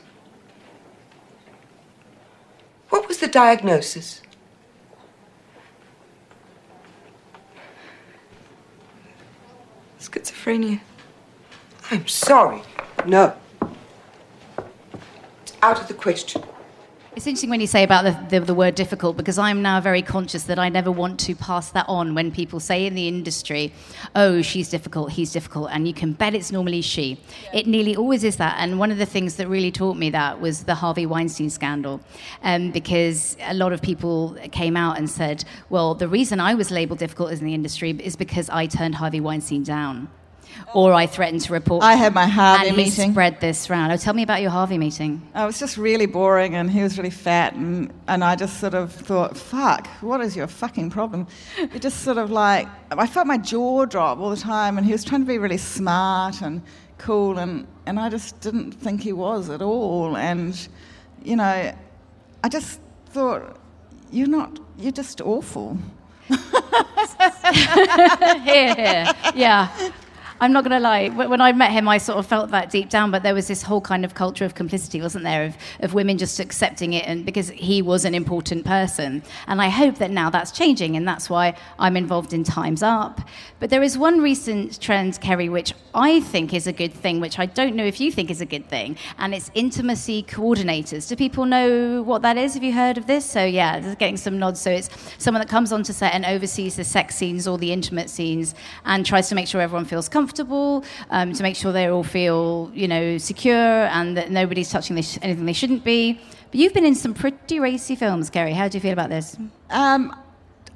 What 2.90 3.08
was 3.08 3.20
the 3.20 3.28
diagnosis? 3.28 4.22
Schizophrenia. 9.98 10.82
I'm 11.90 12.08
sorry. 12.08 12.64
No. 13.06 13.34
It's 15.44 15.54
out 15.62 15.80
of 15.80 15.88
the 15.88 15.94
question. 15.94 16.44
It's 17.20 17.28
interesting 17.28 17.50
when 17.50 17.60
you 17.60 17.68
say 17.68 17.84
about 17.84 18.06
the, 18.06 18.40
the, 18.40 18.46
the 18.46 18.54
word 18.54 18.76
difficult 18.76 19.18
because 19.18 19.38
I'm 19.38 19.62
now 19.62 19.82
very 19.82 20.02
conscious 20.02 20.44
that 20.44 20.58
I 20.58 20.70
never 20.70 20.90
want 20.90 21.20
to 21.20 21.36
pass 21.36 21.70
that 21.72 21.84
on 21.90 22.16
when 22.16 22.32
people 22.32 22.62
say 22.62 22.86
in 22.86 22.96
the 22.96 23.10
industry, 23.10 23.74
oh, 24.16 24.42
she's 24.42 24.70
difficult, 24.70 25.12
he's 25.12 25.34
difficult, 25.34 25.70
and 25.74 25.86
you 25.86 25.94
can 25.94 26.14
bet 26.14 26.34
it's 26.34 26.50
normally 26.50 26.82
she. 26.82 27.20
It 27.54 27.68
nearly 27.68 27.94
always 27.94 28.24
is 28.24 28.38
that. 28.38 28.56
And 28.58 28.80
one 28.80 28.90
of 28.90 29.00
the 29.00 29.06
things 29.06 29.36
that 29.36 29.50
really 29.50 29.70
taught 29.70 29.98
me 29.98 30.10
that 30.12 30.40
was 30.40 30.64
the 30.64 30.76
Harvey 30.76 31.06
Weinstein 31.06 31.50
scandal 31.50 32.00
um, 32.42 32.72
because 32.72 33.36
a 33.42 33.54
lot 33.54 33.74
of 33.74 33.82
people 33.82 34.38
came 34.54 34.78
out 34.78 34.98
and 34.98 35.10
said, 35.10 35.44
well, 35.70 35.96
the 35.96 36.08
reason 36.08 36.40
I 36.40 36.54
was 36.54 36.72
labeled 36.72 37.00
difficult 37.00 37.34
in 37.34 37.44
the 37.44 37.54
industry 37.54 37.90
is 38.02 38.16
because 38.16 38.50
I 38.50 38.66
turned 38.66 38.96
Harvey 38.96 39.20
Weinstein 39.20 39.64
down. 39.64 40.08
Or 40.74 40.94
I 40.94 41.08
threatened 41.08 41.42
to 41.42 41.54
report. 41.54 41.84
I 41.84 41.96
had 41.96 42.14
my 42.14 42.28
Harvey 42.28 42.70
and 42.70 42.78
meeting. 42.78 43.12
spread 43.12 43.42
this 43.42 43.70
round. 43.70 43.92
Oh, 43.92 43.98
tell 43.98 44.14
me 44.14 44.24
about 44.24 44.42
your 44.42 44.52
Harvey 44.52 44.78
meeting. 44.78 45.22
Oh, 45.36 45.44
it 45.44 45.48
was 45.48 45.60
just 45.60 45.78
really 45.78 46.06
boring, 46.06 46.56
and 46.56 46.70
he 46.70 46.82
was 46.84 46.98
really 46.98 47.10
fat, 47.10 47.54
and, 47.56 47.92
and 48.08 48.24
I 48.24 48.36
just 48.36 48.60
sort 48.60 48.74
of 48.74 48.94
thought, 48.94 49.38
fuck, 49.38 49.88
what 50.02 50.22
is 50.22 50.36
your 50.36 50.48
fucking 50.48 50.90
problem? 50.92 51.28
It 51.58 51.82
just 51.82 52.02
sort 52.02 52.18
of 52.18 52.32
like, 52.32 52.68
I 52.92 53.08
felt 53.08 53.28
my 53.28 53.38
jaw 53.38 53.86
drop 53.86 54.20
all 54.20 54.30
the 54.30 54.38
time, 54.38 54.78
and 54.78 54.86
he 54.86 54.92
was 54.92 55.04
trying 55.04 55.22
to 55.22 55.28
be 55.28 55.38
really 55.38 55.58
smart 55.58 56.42
and 56.42 56.62
cool, 56.98 57.38
and, 57.40 57.68
and 57.86 58.00
I 58.00 58.10
just 58.10 58.40
didn't 58.42 58.74
think 58.74 59.02
he 59.02 59.14
was 59.14 59.50
at 59.50 59.62
all. 59.62 60.18
And, 60.18 60.56
you 61.24 61.36
know, 61.36 61.74
I 62.44 62.50
just 62.50 62.80
thought, 63.08 63.58
you're 64.12 64.28
not, 64.28 64.60
you're 64.78 64.92
just 64.92 65.22
awful. 65.22 65.78
here, 66.28 66.38
here. 68.76 69.14
Yeah. 69.36 69.92
I'm 70.42 70.54
not 70.54 70.64
going 70.64 70.72
to 70.72 70.80
lie. 70.80 71.10
When 71.10 71.42
I 71.42 71.52
met 71.52 71.72
him, 71.72 71.90
I 71.90 71.98
sort 71.98 72.18
of 72.18 72.26
felt 72.26 72.52
that 72.52 72.70
deep 72.70 72.90
down, 72.90 73.12
but 73.12 73.24
there 73.24 73.34
was 73.34 73.48
this 73.48 73.62
whole 73.62 73.82
kind 73.82 74.06
of 74.06 74.14
culture 74.14 74.46
of 74.46 74.56
complicity, 74.56 75.02
wasn't 75.02 75.26
there, 75.26 75.44
of, 75.44 75.58
of 75.82 75.94
women 75.94 76.18
just 76.18 76.40
accepting 76.40 76.94
it, 76.94 77.06
and 77.06 77.26
because 77.26 77.50
he 77.50 77.82
was 77.82 78.06
an 78.06 78.16
important 78.16 78.66
person. 78.66 79.22
And 79.48 79.62
I 79.62 79.68
hope 79.68 79.98
that 79.98 80.12
now 80.12 80.30
that's 80.30 80.52
changing, 80.52 80.96
and 80.96 81.06
that's 81.06 81.30
why 81.30 81.56
I'm 81.78 81.98
involved 81.98 82.32
in 82.32 82.46
Times 82.46 82.82
Up. 82.82 83.20
But 83.60 83.70
there 83.70 83.84
is 83.84 83.98
one 83.98 84.22
recent 84.22 84.80
trend, 84.80 85.20
Kerry, 85.20 85.50
which 85.50 85.74
I 85.94 86.22
think 86.22 86.54
is 86.54 86.68
a 86.68 86.74
good 86.74 86.94
thing, 86.94 87.20
which 87.20 87.38
I 87.38 87.46
don't 87.46 87.76
know 87.76 87.86
if 87.86 88.00
you 88.00 88.10
think 88.10 88.32
is 88.32 88.40
a 88.40 88.46
good 88.46 88.70
thing, 88.70 88.96
and 89.18 89.36
it's 89.36 89.52
intimacy 89.56 90.24
coordinators. 90.24 91.10
Do 91.10 91.18
people 91.18 91.44
know 91.46 92.02
what 92.04 92.22
that 92.22 92.38
is? 92.38 92.54
Have 92.54 92.64
you 92.64 92.72
heard 92.72 92.98
of 92.98 93.08
this? 93.08 93.30
So 93.30 93.44
yeah, 93.44 93.96
getting 93.96 94.16
some 94.16 94.40
nods. 94.40 94.62
So 94.62 94.72
it's 94.72 94.90
someone 95.18 95.42
that 95.42 95.50
comes 95.50 95.74
onto 95.74 95.92
set 95.92 96.14
and 96.14 96.26
oversees 96.26 96.78
the 96.78 96.86
sex 96.86 97.18
scenes 97.18 97.46
or 97.46 97.58
the 97.58 97.74
intimate 97.74 98.10
scenes, 98.10 98.56
and 98.86 99.06
tries 99.06 99.28
to 99.28 99.36
make 99.36 99.48
sure 99.48 99.60
everyone 99.60 99.84
feels 99.84 100.08
comfortable, 100.08 100.29
um, 101.10 101.34
to 101.34 101.44
make 101.44 101.56
sure 101.56 101.72
they 101.72 101.88
all 101.88 102.04
feel 102.04 102.72
you 102.74 102.88
know 102.88 103.18
secure 103.18 103.56
and 103.56 104.18
that 104.18 104.32
nobody's 104.32 104.70
touching 104.70 104.98
anything 104.98 105.46
they 105.46 105.54
shouldn't 105.54 105.84
be. 105.84 106.20
But 106.52 106.60
you've 106.60 106.74
been 106.74 106.86
in 106.86 106.96
some 106.96 107.14
pretty 107.14 107.60
racy 107.60 107.96
films, 107.96 108.30
Kerry. 108.30 108.54
How 108.54 108.68
do 108.68 108.78
you 108.78 108.82
feel 108.82 108.94
about 108.94 109.10
this? 109.10 109.38
Um, 109.70 110.16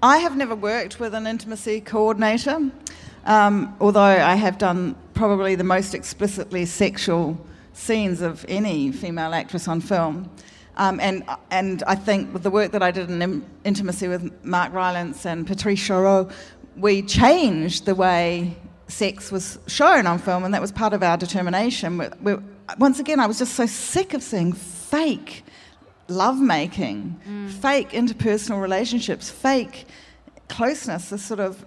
I 0.03 0.17
have 0.17 0.35
never 0.35 0.55
worked 0.55 0.99
with 0.99 1.13
an 1.13 1.25
intimacy 1.25 1.81
coordinator, 1.81 2.69
um, 3.25 3.75
although 3.79 4.01
I 4.01 4.35
have 4.35 4.57
done 4.57 4.95
probably 5.13 5.55
the 5.55 5.63
most 5.63 5.93
explicitly 5.93 6.65
sexual 6.65 7.37
scenes 7.73 8.21
of 8.21 8.45
any 8.47 8.91
female 8.91 9.33
actress 9.33 9.67
on 9.67 9.81
film. 9.81 10.29
Um, 10.75 10.99
and, 10.99 11.23
and 11.51 11.83
I 11.83 11.95
think 11.95 12.33
with 12.33 12.43
the 12.43 12.49
work 12.49 12.71
that 12.71 12.81
I 12.81 12.91
did 12.91 13.09
in 13.09 13.21
im- 13.21 13.45
intimacy 13.63 14.07
with 14.07 14.31
Mark 14.43 14.73
Rylance 14.73 15.25
and 15.25 15.45
Patrice 15.45 15.79
Chéreau, 15.79 16.31
we 16.75 17.01
changed 17.03 17.85
the 17.85 17.95
way 17.95 18.57
sex 18.93 19.31
was 19.31 19.59
shown 19.67 20.07
on 20.07 20.19
film, 20.19 20.43
and 20.43 20.53
that 20.53 20.61
was 20.61 20.71
part 20.71 20.93
of 20.93 21.03
our 21.03 21.17
determination. 21.17 21.97
We, 21.97 22.07
we, 22.21 22.35
once 22.77 22.99
again, 22.99 23.19
I 23.19 23.27
was 23.27 23.39
just 23.39 23.55
so 23.55 23.65
sick 23.65 24.13
of 24.13 24.23
seeing 24.23 24.53
fake 24.53 25.43
lovemaking, 26.07 27.19
mm. 27.27 27.49
fake 27.49 27.89
interpersonal 27.89 28.61
relationships, 28.61 29.29
fake 29.29 29.85
closeness, 30.49 31.09
this 31.09 31.23
sort 31.23 31.39
of 31.39 31.65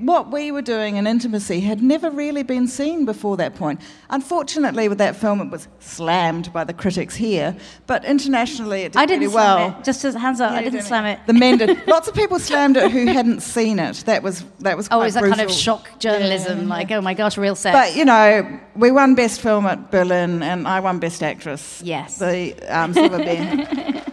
what 0.00 0.30
we 0.30 0.50
were 0.50 0.62
doing 0.62 0.96
in 0.96 1.06
intimacy 1.06 1.60
had 1.60 1.82
never 1.82 2.10
really 2.10 2.42
been 2.42 2.68
seen 2.68 3.04
before 3.04 3.36
that 3.36 3.54
point. 3.54 3.80
Unfortunately, 4.10 4.88
with 4.88 4.98
that 4.98 5.16
film, 5.16 5.40
it 5.40 5.50
was 5.50 5.68
slammed 5.78 6.52
by 6.52 6.64
the 6.64 6.72
critics 6.72 7.14
here, 7.14 7.56
but 7.86 8.04
internationally 8.04 8.82
it 8.82 8.92
did 8.92 8.98
I 8.98 9.06
didn't 9.06 9.20
really 9.22 9.32
slam 9.32 9.70
well. 9.70 9.78
it. 9.80 9.84
Just 9.84 10.04
as 10.04 10.14
hands 10.14 10.40
up, 10.40 10.52
I 10.52 10.62
didn't 10.62 10.82
slam 10.82 11.04
it. 11.06 11.20
The 11.26 11.32
men 11.32 11.58
did. 11.58 11.86
Lots 11.86 12.08
of 12.08 12.14
people 12.14 12.38
slammed 12.38 12.76
it 12.76 12.90
who 12.90 13.06
hadn't 13.06 13.40
seen 13.40 13.78
it. 13.78 13.96
That 14.06 14.22
was 14.22 14.44
that 14.60 14.76
was. 14.76 14.88
Oh, 14.90 15.02
is 15.02 15.14
that 15.14 15.24
kind 15.24 15.40
of 15.40 15.50
shock 15.50 15.98
journalism? 15.98 16.68
Like, 16.68 16.90
oh 16.90 17.00
my 17.00 17.14
gosh, 17.14 17.36
real 17.38 17.54
sex. 17.54 17.74
But 17.74 17.96
you 17.96 18.04
know, 18.04 18.60
we 18.74 18.90
won 18.90 19.14
best 19.14 19.40
film 19.40 19.66
at 19.66 19.90
Berlin, 19.90 20.42
and 20.42 20.66
I 20.68 20.80
won 20.80 20.98
best 20.98 21.22
actress. 21.22 21.82
Yes. 21.84 22.18
the 22.18 22.54
um, 22.68 22.94
Silver 22.94 23.18
Bear. 23.18 24.02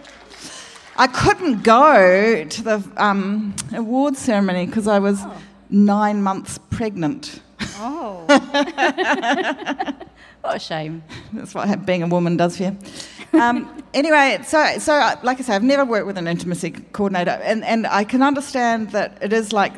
I 0.96 1.08
couldn't 1.08 1.64
go 1.64 2.44
to 2.44 2.62
the 2.62 2.92
um, 2.96 3.54
award 3.72 4.16
ceremony 4.16 4.66
because 4.66 4.86
I 4.86 5.00
was 5.00 5.20
nine 5.70 6.22
months 6.22 6.58
pregnant. 6.70 7.40
Oh. 7.76 8.24
what 10.40 10.56
a 10.56 10.58
shame. 10.58 11.02
That's 11.32 11.54
what 11.54 11.86
being 11.86 12.02
a 12.02 12.06
woman 12.06 12.36
does 12.36 12.56
for 12.56 12.64
you. 12.64 12.76
Um, 13.32 13.82
anyway, 13.94 14.40
so 14.44 14.78
so 14.78 14.94
uh, 14.94 15.16
like 15.22 15.40
I 15.40 15.42
say, 15.42 15.54
I've 15.54 15.62
never 15.62 15.84
worked 15.84 16.06
with 16.06 16.18
an 16.18 16.28
intimacy 16.28 16.70
coordinator, 16.92 17.40
and, 17.42 17.64
and 17.64 17.86
I 17.86 18.04
can 18.04 18.22
understand 18.22 18.90
that 18.90 19.18
it 19.20 19.32
is 19.32 19.52
like 19.52 19.74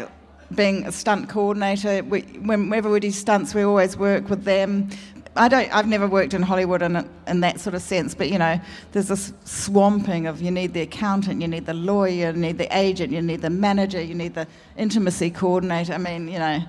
being 0.55 0.87
a 0.87 0.93
stunt 0.93 1.29
coordinator. 1.29 2.03
We, 2.05 2.21
whenever 2.21 2.91
we 2.91 3.01
do 3.01 3.11
stunts, 3.11 3.55
we 3.55 3.63
always 3.63 3.97
work 3.97 4.29
with 4.29 4.45
them. 4.45 4.91
I 5.37 5.49
don't. 5.49 5.73
I've 5.75 5.87
never 5.87 6.07
worked 6.07 6.35
in 6.35 6.43
Hollywood 6.43 6.83
in, 6.83 6.97
a- 6.97 7.07
in 7.27 7.41
that 7.41 7.61
sort 7.61 7.75
of 7.75 7.83
sense, 7.83 8.15
but 8.15 8.31
you 8.31 8.39
know, 8.39 8.61
there's 8.93 9.09
this 9.09 9.33
swamping 9.45 10.27
of 10.27 10.41
you 10.41 10.51
need 10.51 10.73
the 10.73 10.81
accountant, 10.83 11.41
you 11.43 11.49
need 11.49 11.67
the 11.67 11.75
lawyer, 11.75 12.31
you 12.31 12.33
need 12.33 12.59
the 12.59 12.69
agent, 12.77 13.13
you 13.13 13.21
need 13.23 13.43
the 13.43 13.51
manager, 13.51 14.01
you 14.01 14.15
need 14.15 14.35
the 14.35 14.47
intimacy 14.77 15.31
coordinator. 15.31 15.93
I 15.95 15.99
mean, 15.99 16.29
you 16.29 16.39
know. 16.39 16.61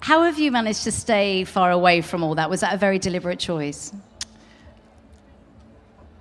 How 0.00 0.24
have 0.24 0.36
you 0.36 0.50
managed 0.50 0.82
to 0.82 0.90
stay 0.90 1.44
far 1.44 1.70
away 1.70 2.00
from 2.00 2.24
all 2.24 2.34
that? 2.34 2.50
Was 2.50 2.60
that 2.60 2.74
a 2.74 2.76
very 2.76 2.98
deliberate 2.98 3.38
choice? 3.38 3.92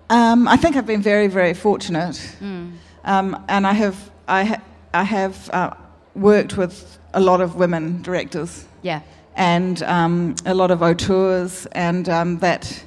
Um, 0.10 0.48
I 0.48 0.58
think 0.58 0.76
I've 0.76 0.86
been 0.86 1.02
very, 1.02 1.28
very 1.28 1.54
fortunate, 1.54 2.16
Mm. 2.42 2.74
um, 3.06 3.44
and 3.48 3.66
I 3.66 3.74
have, 3.74 3.96
I, 4.28 4.44
ha- 4.44 4.62
I 4.94 5.04
have 5.04 5.50
uh, 5.52 5.74
worked 6.16 6.58
with 6.58 7.00
a 7.14 7.20
lot 7.22 7.42
of 7.42 7.56
women 7.56 8.02
directors 8.02 8.66
Yeah. 8.84 9.02
And 9.36 9.82
um, 9.84 10.36
a 10.46 10.54
lot 10.54 10.72
of 10.72 10.82
auteurs, 10.84 11.66
and 11.72 12.08
um, 12.10 12.40
that 12.40 12.84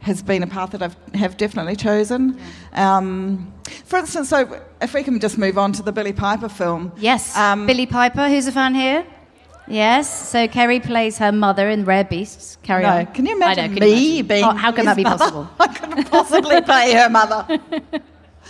has 0.00 0.22
been 0.22 0.42
a 0.42 0.46
path 0.46 0.70
that 0.70 0.82
I 0.82 0.90
have 1.18 1.36
definitely 1.36 1.76
chosen. 1.76 2.38
Um, 2.72 3.52
for 3.84 3.98
instance, 3.98 4.28
so 4.28 4.60
if 4.80 4.94
we 4.94 5.02
can 5.02 5.18
just 5.20 5.38
move 5.38 5.58
on 5.58 5.72
to 5.72 5.82
the 5.82 5.92
Billie 5.92 6.12
Piper 6.12 6.48
film. 6.48 6.92
Yes. 6.98 7.36
Um, 7.36 7.66
Billie 7.66 7.86
Piper, 7.86 8.28
who's 8.28 8.46
a 8.46 8.52
fan 8.52 8.74
here? 8.74 9.04
Yes. 9.66 10.28
So 10.30 10.48
Kerry 10.48 10.80
plays 10.80 11.18
her 11.18 11.32
mother 11.32 11.68
in 11.68 11.84
Rare 11.84 12.04
Beasts. 12.04 12.56
Carry 12.62 12.84
No, 12.84 12.90
on. 12.98 13.06
can 13.08 13.26
you 13.26 13.34
imagine 13.36 13.72
know, 13.74 13.78
can 13.80 13.88
you 13.88 13.94
me 13.94 14.08
imagine? 14.20 14.26
being 14.28 14.44
Oh, 14.44 14.50
how 14.54 14.72
can 14.72 14.86
that 14.86 14.96
be 14.96 15.04
possible? 15.04 15.48
I 15.60 15.66
couldn't 15.66 16.04
possibly 16.10 16.62
play 16.62 16.92
her 16.92 17.10
mother. 17.10 17.60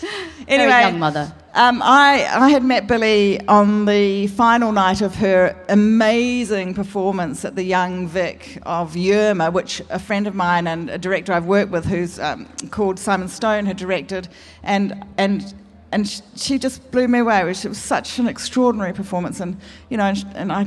Anyway, 0.48 0.70
Very 0.70 0.82
young 0.84 0.98
mother. 0.98 1.32
Um, 1.52 1.82
I, 1.82 2.26
I 2.32 2.48
had 2.48 2.64
met 2.64 2.86
Billie 2.86 3.38
on 3.48 3.84
the 3.84 4.28
final 4.28 4.72
night 4.72 5.02
of 5.02 5.14
her 5.16 5.54
amazing 5.68 6.72
performance 6.72 7.44
at 7.44 7.54
the 7.54 7.62
Young 7.64 8.06
Vic 8.06 8.58
of 8.62 8.94
Yerma, 8.94 9.52
which 9.52 9.82
a 9.90 9.98
friend 9.98 10.26
of 10.26 10.34
mine 10.34 10.66
and 10.66 10.88
a 10.88 10.96
director 10.96 11.34
I've 11.34 11.44
worked 11.44 11.70
with, 11.70 11.84
who's 11.84 12.18
um, 12.18 12.46
called 12.70 12.98
Simon 12.98 13.28
Stone, 13.28 13.66
had 13.66 13.76
directed, 13.76 14.28
and 14.62 15.04
and 15.18 15.52
and 15.92 16.08
sh- 16.08 16.20
she 16.36 16.58
just 16.58 16.90
blew 16.92 17.08
me 17.08 17.18
away. 17.18 17.40
It 17.40 17.44
was, 17.44 17.64
it 17.64 17.68
was 17.68 17.78
such 17.78 18.18
an 18.18 18.26
extraordinary 18.26 18.94
performance, 18.94 19.40
and 19.40 19.58
you 19.90 19.98
know, 19.98 20.04
and, 20.04 20.24
and 20.34 20.52
I 20.52 20.66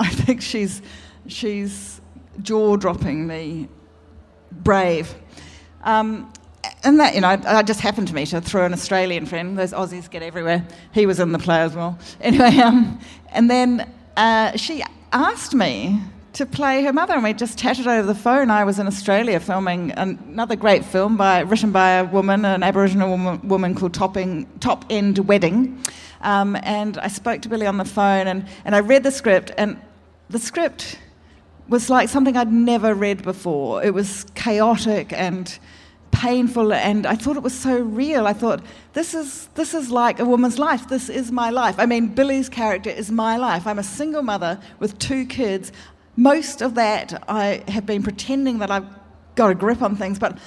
I 0.00 0.08
think 0.08 0.40
she's 0.40 0.80
she's 1.26 2.00
jaw-droppingly 2.40 3.68
brave. 4.52 5.14
Um, 5.84 6.32
and 6.84 7.00
that, 7.00 7.14
you 7.14 7.20
know, 7.20 7.28
I, 7.28 7.62
just 7.62 7.80
happened 7.80 8.08
to 8.08 8.14
meet 8.14 8.30
her 8.30 8.40
through 8.40 8.62
an 8.62 8.72
Australian 8.72 9.26
friend. 9.26 9.58
Those 9.58 9.72
Aussies 9.72 10.10
get 10.10 10.22
everywhere. 10.22 10.66
He 10.92 11.06
was 11.06 11.20
in 11.20 11.32
the 11.32 11.38
play 11.38 11.60
as 11.60 11.74
well. 11.74 11.98
Anyway, 12.20 12.56
um, 12.58 12.98
and 13.30 13.50
then 13.50 13.90
uh, 14.16 14.56
she 14.56 14.82
asked 15.12 15.54
me 15.54 16.00
to 16.32 16.44
play 16.44 16.84
her 16.84 16.92
mother, 16.92 17.14
and 17.14 17.24
we 17.24 17.32
just 17.32 17.58
chatted 17.58 17.86
over 17.86 18.06
the 18.06 18.14
phone. 18.14 18.50
I 18.50 18.64
was 18.64 18.78
in 18.78 18.86
Australia 18.86 19.40
filming 19.40 19.92
another 19.92 20.56
great 20.56 20.84
film 20.84 21.16
by, 21.16 21.40
written 21.40 21.72
by 21.72 21.92
a 21.92 22.04
woman, 22.04 22.44
an 22.44 22.62
Aboriginal 22.62 23.10
woman, 23.10 23.48
woman 23.48 23.74
called 23.74 23.94
Topping, 23.94 24.46
Top 24.60 24.84
End 24.90 25.18
Wedding. 25.20 25.82
Um, 26.20 26.56
and 26.62 26.98
I 26.98 27.08
spoke 27.08 27.42
to 27.42 27.48
Billie 27.48 27.66
on 27.66 27.78
the 27.78 27.84
phone, 27.84 28.26
and, 28.26 28.46
and 28.64 28.74
I 28.74 28.80
read 28.80 29.02
the 29.02 29.10
script, 29.10 29.52
and 29.56 29.80
the 30.28 30.38
script 30.38 30.98
was 31.68 31.90
like 31.90 32.08
something 32.08 32.36
I'd 32.36 32.52
never 32.52 32.94
read 32.94 33.22
before. 33.22 33.82
It 33.82 33.94
was 33.94 34.26
chaotic 34.34 35.12
and 35.12 35.58
painful, 36.16 36.72
and 36.72 37.06
I 37.06 37.14
thought 37.14 37.36
it 37.36 37.42
was 37.42 37.58
so 37.58 37.78
real. 37.78 38.26
I 38.26 38.32
thought, 38.32 38.62
this 38.94 39.12
is, 39.12 39.48
this 39.54 39.74
is 39.74 39.90
like 39.90 40.18
a 40.18 40.24
woman's 40.24 40.58
life. 40.58 40.88
This 40.88 41.10
is 41.10 41.30
my 41.30 41.50
life. 41.50 41.76
I 41.78 41.84
mean, 41.84 42.08
Billie's 42.08 42.48
character 42.48 42.88
is 42.88 43.10
my 43.10 43.36
life. 43.36 43.66
I'm 43.66 43.78
a 43.78 43.84
single 43.84 44.22
mother 44.22 44.58
with 44.78 44.98
two 44.98 45.26
kids. 45.26 45.72
Most 46.16 46.62
of 46.62 46.74
that, 46.76 47.22
I 47.28 47.62
have 47.68 47.84
been 47.84 48.02
pretending 48.02 48.60
that 48.60 48.70
I've 48.70 48.86
got 49.34 49.50
a 49.50 49.54
grip 49.54 49.82
on 49.82 49.94
things, 49.94 50.18
but 50.18 50.38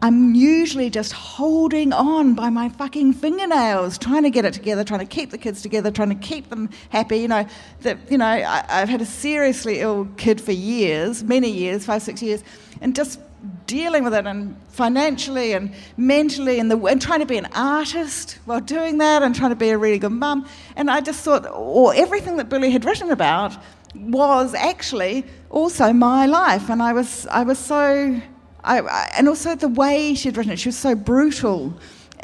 I'm 0.00 0.34
usually 0.34 0.88
just 0.88 1.12
holding 1.12 1.92
on 1.92 2.32
by 2.34 2.48
my 2.48 2.70
fucking 2.70 3.12
fingernails, 3.12 3.98
trying 3.98 4.22
to 4.22 4.30
get 4.30 4.46
it 4.46 4.54
together, 4.54 4.82
trying 4.82 5.00
to 5.00 5.06
keep 5.06 5.30
the 5.30 5.38
kids 5.38 5.60
together, 5.60 5.90
trying 5.90 6.08
to 6.08 6.26
keep 6.26 6.48
them 6.48 6.70
happy. 6.88 7.18
You 7.18 7.28
know, 7.28 7.46
that 7.82 7.98
you 8.10 8.16
know, 8.16 8.24
I, 8.24 8.64
I've 8.66 8.88
had 8.88 9.02
a 9.02 9.06
seriously 9.06 9.80
ill 9.80 10.08
kid 10.16 10.40
for 10.40 10.52
years, 10.52 11.22
many 11.22 11.50
years, 11.50 11.84
five, 11.84 12.00
six 12.00 12.22
years, 12.22 12.42
and 12.80 12.96
just 12.96 13.20
dealing 13.68 14.02
with 14.02 14.14
it 14.14 14.26
and 14.26 14.56
financially 14.70 15.52
and 15.52 15.72
mentally 15.96 16.58
and, 16.58 16.68
the, 16.70 16.76
and 16.86 17.00
trying 17.00 17.20
to 17.20 17.26
be 17.26 17.38
an 17.38 17.46
artist 17.54 18.38
while 18.46 18.60
doing 18.60 18.98
that 18.98 19.22
and 19.22 19.36
trying 19.36 19.50
to 19.50 19.56
be 19.56 19.68
a 19.68 19.78
really 19.78 19.98
good 19.98 20.10
mum. 20.10 20.48
And 20.74 20.90
I 20.90 21.00
just 21.00 21.22
thought, 21.22 21.46
or 21.52 21.94
everything 21.94 22.38
that 22.38 22.48
Billie 22.48 22.70
had 22.70 22.84
written 22.84 23.10
about 23.10 23.56
was 23.94 24.54
actually 24.54 25.24
also 25.50 25.92
my 25.92 26.26
life, 26.26 26.68
and 26.68 26.82
I 26.82 26.92
was 26.92 27.26
I 27.26 27.42
was 27.42 27.58
so 27.58 28.20
I, 28.64 28.80
I, 28.80 29.10
and 29.16 29.28
also 29.28 29.54
the 29.54 29.68
way 29.68 30.14
she'd 30.14 30.36
written 30.36 30.52
it, 30.52 30.58
she 30.58 30.68
was 30.68 30.76
so 30.76 30.94
brutal 30.94 31.78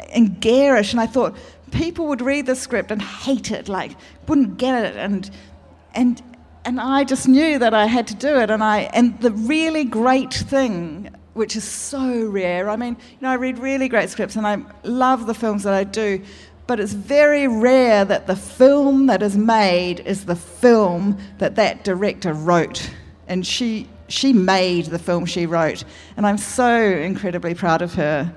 and 0.09 0.39
garish, 0.39 0.91
and 0.93 1.01
I 1.01 1.07
thought 1.07 1.35
people 1.71 2.07
would 2.07 2.21
read 2.21 2.45
the 2.45 2.55
script 2.55 2.91
and 2.91 3.01
hate 3.01 3.51
it, 3.51 3.67
like 3.67 3.91
wouldn't 4.27 4.57
get 4.57 4.85
it, 4.85 4.97
and 4.97 5.29
and 5.93 6.21
and 6.65 6.79
I 6.79 7.03
just 7.03 7.27
knew 7.27 7.59
that 7.59 7.73
I 7.73 7.85
had 7.85 8.07
to 8.07 8.15
do 8.15 8.39
it, 8.39 8.49
and 8.49 8.63
I 8.63 8.81
and 8.93 9.19
the 9.21 9.31
really 9.31 9.83
great 9.83 10.33
thing, 10.33 11.09
which 11.35 11.55
is 11.55 11.63
so 11.63 12.25
rare. 12.27 12.69
I 12.69 12.75
mean, 12.75 12.97
you 13.11 13.17
know, 13.21 13.29
I 13.29 13.35
read 13.35 13.59
really 13.59 13.87
great 13.87 14.09
scripts, 14.09 14.35
and 14.35 14.47
I 14.47 14.57
love 14.83 15.27
the 15.27 15.33
films 15.33 15.63
that 15.63 15.73
I 15.73 15.83
do. 15.83 16.23
but 16.67 16.79
it's 16.79 16.93
very 16.93 17.47
rare 17.47 18.03
that 18.05 18.27
the 18.27 18.35
film 18.35 19.05
that 19.05 19.21
is 19.21 19.37
made 19.37 19.99
is 20.01 20.25
the 20.25 20.35
film 20.35 21.17
that 21.37 21.55
that 21.55 21.83
director 21.83 22.33
wrote. 22.33 22.89
And 23.27 23.45
she, 23.45 23.87
she 24.07 24.33
made 24.33 24.85
the 24.85 24.99
film 24.99 25.25
she 25.25 25.45
wrote. 25.45 25.83
And 26.17 26.25
I'm 26.25 26.37
so 26.37 26.75
incredibly 26.75 27.53
proud 27.53 27.81
of 27.81 27.93
her. 27.95 28.33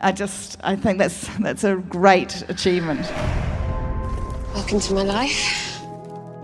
I 0.00 0.12
just, 0.12 0.58
I 0.62 0.76
think 0.76 0.98
that's, 0.98 1.28
that's 1.38 1.64
a 1.64 1.76
great 1.76 2.44
achievement. 2.48 3.10
Welcome 4.54 4.80
to 4.80 4.94
my 4.94 5.02
life. 5.02 5.78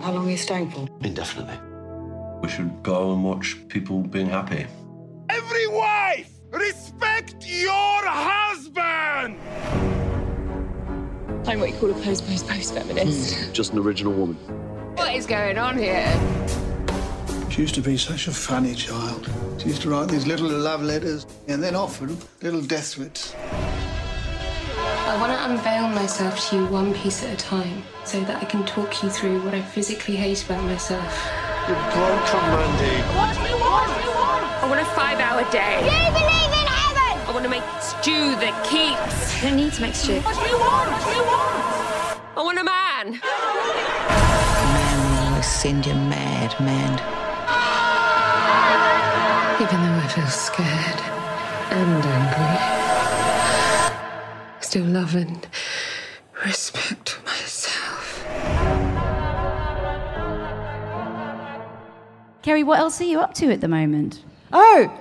How 0.01 0.13
long 0.13 0.27
are 0.27 0.31
you 0.31 0.37
staying 0.37 0.71
for? 0.71 0.89
Indefinitely. 1.03 1.59
We 2.41 2.49
should 2.49 2.83
go 2.83 3.13
and 3.13 3.23
watch 3.25 3.57
people 3.69 4.01
being 4.01 4.29
happy. 4.29 4.67
Every 5.39 5.69
wife, 5.69 6.31
respect 6.51 7.47
your 7.47 8.01
husband! 8.05 9.39
I'm 11.47 11.61
what 11.61 11.71
you 11.71 11.77
call 11.77 11.91
a 11.93 11.95
post 12.03 12.27
post 12.27 12.49
post 12.49 12.75
feminist. 12.75 13.37
Hmm, 13.37 13.53
just 13.53 13.73
an 13.73 13.79
original 13.79 14.13
woman. 14.15 14.35
What 14.97 15.15
is 15.15 15.27
going 15.27 15.57
on 15.57 15.79
here? 15.79 16.11
She 17.51 17.63
used 17.63 17.77
to 17.77 17.81
be 17.81 17.97
such 17.97 18.27
a 18.27 18.33
funny 18.33 18.75
child. 18.75 19.31
She 19.59 19.69
used 19.69 19.83
to 19.83 19.91
write 19.91 20.09
these 20.09 20.27
little 20.27 20.49
love 20.49 20.83
letters 20.83 21.25
and 21.47 21.63
then 21.63 21.77
often 21.77 22.19
little 22.43 22.61
death 22.61 22.95
threats. 22.95 23.33
I 24.77 25.17
want 25.21 25.33
to 25.33 25.51
unveil 25.51 25.89
myself 25.91 26.51
to 26.51 26.57
you 26.57 26.67
one 26.67 26.93
piece 26.95 27.23
at 27.23 27.33
a 27.33 27.37
time 27.37 27.85
so 28.05 28.19
that 28.25 28.43
I 28.43 28.45
can 28.45 28.67
talk 28.67 29.05
you 29.05 29.09
through 29.09 29.41
what 29.43 29.55
I 29.55 29.63
physically 29.63 30.17
hate 30.17 30.45
about 30.45 30.65
myself. 30.65 31.31
You're 31.69 31.77
broken, 31.93 32.41
Mandy. 32.51 32.97
What 33.17 33.58
I 34.61 34.67
want 34.69 34.81
a 34.81 34.85
five 34.87 35.21
hour 35.21 35.43
day. 35.53 35.79
You 35.79 36.11
believe 36.13 36.53
in 36.53 36.67
heaven! 36.67 37.15
I 37.29 37.31
want 37.33 37.45
to 37.45 37.49
make 37.49 37.63
stew 37.81 38.35
that 38.43 38.55
keeps. 38.67 39.37
You 39.37 39.49
don't 39.49 39.57
need 39.57 39.73
to 39.75 39.83
make 39.83 39.95
stew. 39.95 40.21
What 40.21 40.35
do 40.35 40.43
you 40.51 40.59
want? 40.59 40.91
What 40.91 41.05
do 41.05 41.11
you 41.15 41.23
want? 41.23 42.19
I 42.37 42.43
want 42.43 42.59
a 42.59 42.65
man. 42.65 43.07
A 43.15 44.67
Man 44.75 45.35
will 45.35 45.43
send 45.43 45.87
you 45.87 45.95
mad, 45.95 46.59
man. 46.59 46.99
Even 49.63 49.79
though 49.81 49.99
I 50.03 50.09
feel 50.09 50.27
scared 50.27 51.01
and 51.71 52.05
angry, 52.05 52.59
I 54.57 54.61
still 54.61 54.85
love 54.85 55.15
and 55.15 55.47
respect 56.45 57.21
myself. 57.25 58.25
Kerry, 62.43 62.65
what 62.65 62.81
else 62.81 63.01
are 63.01 63.05
you 63.05 63.21
up 63.21 63.35
to 63.35 63.53
at 63.53 63.61
the 63.61 63.69
moment? 63.69 64.25
Oh, 64.53 64.99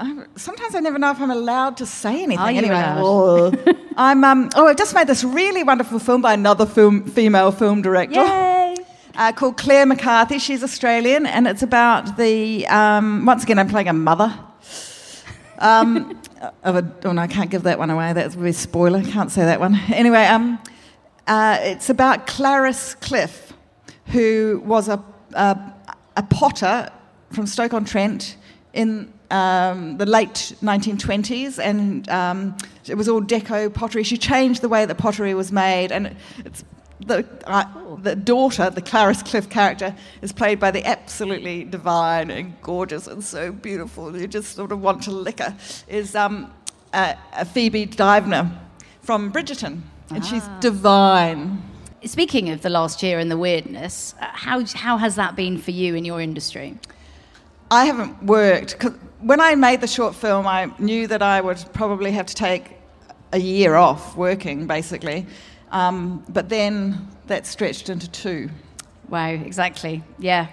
I, 0.00 0.24
sometimes 0.36 0.74
I 0.74 0.80
never 0.80 0.98
know 0.98 1.10
if 1.10 1.20
I'm 1.20 1.30
allowed 1.30 1.76
to 1.78 1.86
say 1.86 2.22
anything. 2.22 2.38
Are 2.38 2.48
anyway, 2.48 2.82
oh. 2.98 3.52
I'm. 3.96 4.22
Um, 4.24 4.50
oh, 4.54 4.68
I've 4.68 4.76
just 4.76 4.94
made 4.94 5.08
this 5.08 5.24
really 5.24 5.64
wonderful 5.64 5.98
film 5.98 6.22
by 6.22 6.34
another 6.34 6.66
film, 6.66 7.04
female 7.04 7.50
film 7.50 7.82
director. 7.82 8.20
Yay! 8.20 8.76
Uh, 9.16 9.32
called 9.32 9.56
Claire 9.56 9.84
McCarthy. 9.84 10.38
She's 10.38 10.62
Australian, 10.62 11.26
and 11.26 11.48
it's 11.48 11.64
about 11.64 12.16
the. 12.16 12.64
Um, 12.68 13.26
once 13.26 13.42
again, 13.42 13.58
I'm 13.58 13.68
playing 13.68 13.88
a 13.88 13.92
mother. 13.92 14.32
Um, 15.58 16.22
of 16.62 16.76
a, 16.76 16.92
oh 17.04 17.10
no, 17.10 17.22
I 17.22 17.26
can't 17.26 17.50
give 17.50 17.64
that 17.64 17.80
one 17.80 17.90
away. 17.90 18.12
That's 18.12 18.36
a 18.36 18.52
spoiler. 18.52 19.02
Can't 19.02 19.32
say 19.32 19.44
that 19.44 19.58
one. 19.58 19.74
Anyway, 19.88 20.24
um, 20.24 20.60
uh, 21.26 21.58
it's 21.62 21.90
about 21.90 22.28
Clarice 22.28 22.94
Cliff, 22.94 23.52
who 24.06 24.62
was 24.64 24.88
a, 24.88 25.02
a, 25.34 25.74
a 26.16 26.22
potter 26.22 26.88
from 27.32 27.48
Stoke 27.48 27.74
on 27.74 27.84
Trent 27.84 28.36
in 28.78 29.12
um, 29.32 29.98
the 29.98 30.06
late 30.06 30.54
1920s, 30.62 31.58
and 31.58 32.08
um, 32.08 32.56
it 32.86 32.94
was 32.94 33.08
all 33.08 33.20
deco 33.20 33.74
pottery. 33.74 34.04
She 34.04 34.16
changed 34.16 34.62
the 34.62 34.68
way 34.68 34.86
that 34.86 34.94
pottery 34.94 35.34
was 35.34 35.50
made, 35.50 35.90
and 35.90 36.16
it's 36.44 36.64
the, 37.04 37.26
uh, 37.44 37.64
the 37.96 38.14
daughter, 38.14 38.70
the 38.70 38.80
Clarice 38.80 39.24
Cliff 39.24 39.50
character, 39.50 39.96
is 40.22 40.32
played 40.32 40.60
by 40.60 40.70
the 40.70 40.84
absolutely 40.86 41.64
divine 41.64 42.30
and 42.30 42.54
gorgeous 42.62 43.08
and 43.08 43.22
so 43.22 43.50
beautiful. 43.50 44.16
You 44.16 44.28
just 44.28 44.54
sort 44.54 44.70
of 44.70 44.80
want 44.80 45.02
to 45.02 45.10
lick 45.10 45.40
her. 45.40 45.56
Is 45.88 46.14
um, 46.14 46.54
uh, 46.92 47.14
uh, 47.32 47.44
Phoebe 47.44 47.84
Dynevor 47.86 48.48
from 49.02 49.32
Bridgerton, 49.32 49.80
and 50.10 50.24
she's 50.24 50.46
divine. 50.60 51.62
Speaking 52.04 52.50
of 52.50 52.62
the 52.62 52.70
last 52.70 53.02
year 53.02 53.18
and 53.18 53.28
the 53.28 53.36
weirdness, 53.36 54.14
uh, 54.20 54.26
how, 54.30 54.64
how 54.66 54.98
has 54.98 55.16
that 55.16 55.34
been 55.34 55.58
for 55.58 55.72
you 55.72 55.96
in 55.96 56.04
your 56.04 56.20
industry? 56.20 56.78
I 57.70 57.84
haven't 57.84 58.22
worked. 58.22 58.78
'cause 58.78 58.92
when 59.20 59.40
I 59.40 59.54
made 59.54 59.80
the 59.80 59.86
short 59.86 60.14
film, 60.14 60.46
I 60.46 60.70
knew 60.78 61.06
that 61.08 61.22
I 61.22 61.40
would 61.40 61.62
probably 61.72 62.12
have 62.12 62.26
to 62.26 62.34
take 62.34 62.76
a 63.32 63.38
year 63.38 63.74
off 63.74 64.16
working, 64.16 64.66
basically. 64.66 65.26
Um, 65.70 66.24
but 66.28 66.48
then 66.48 67.08
that 67.26 67.46
stretched 67.46 67.90
into 67.90 68.08
two. 68.10 68.48
Wow, 69.08 69.28
exactly. 69.28 70.02
Yeah. 70.18 70.46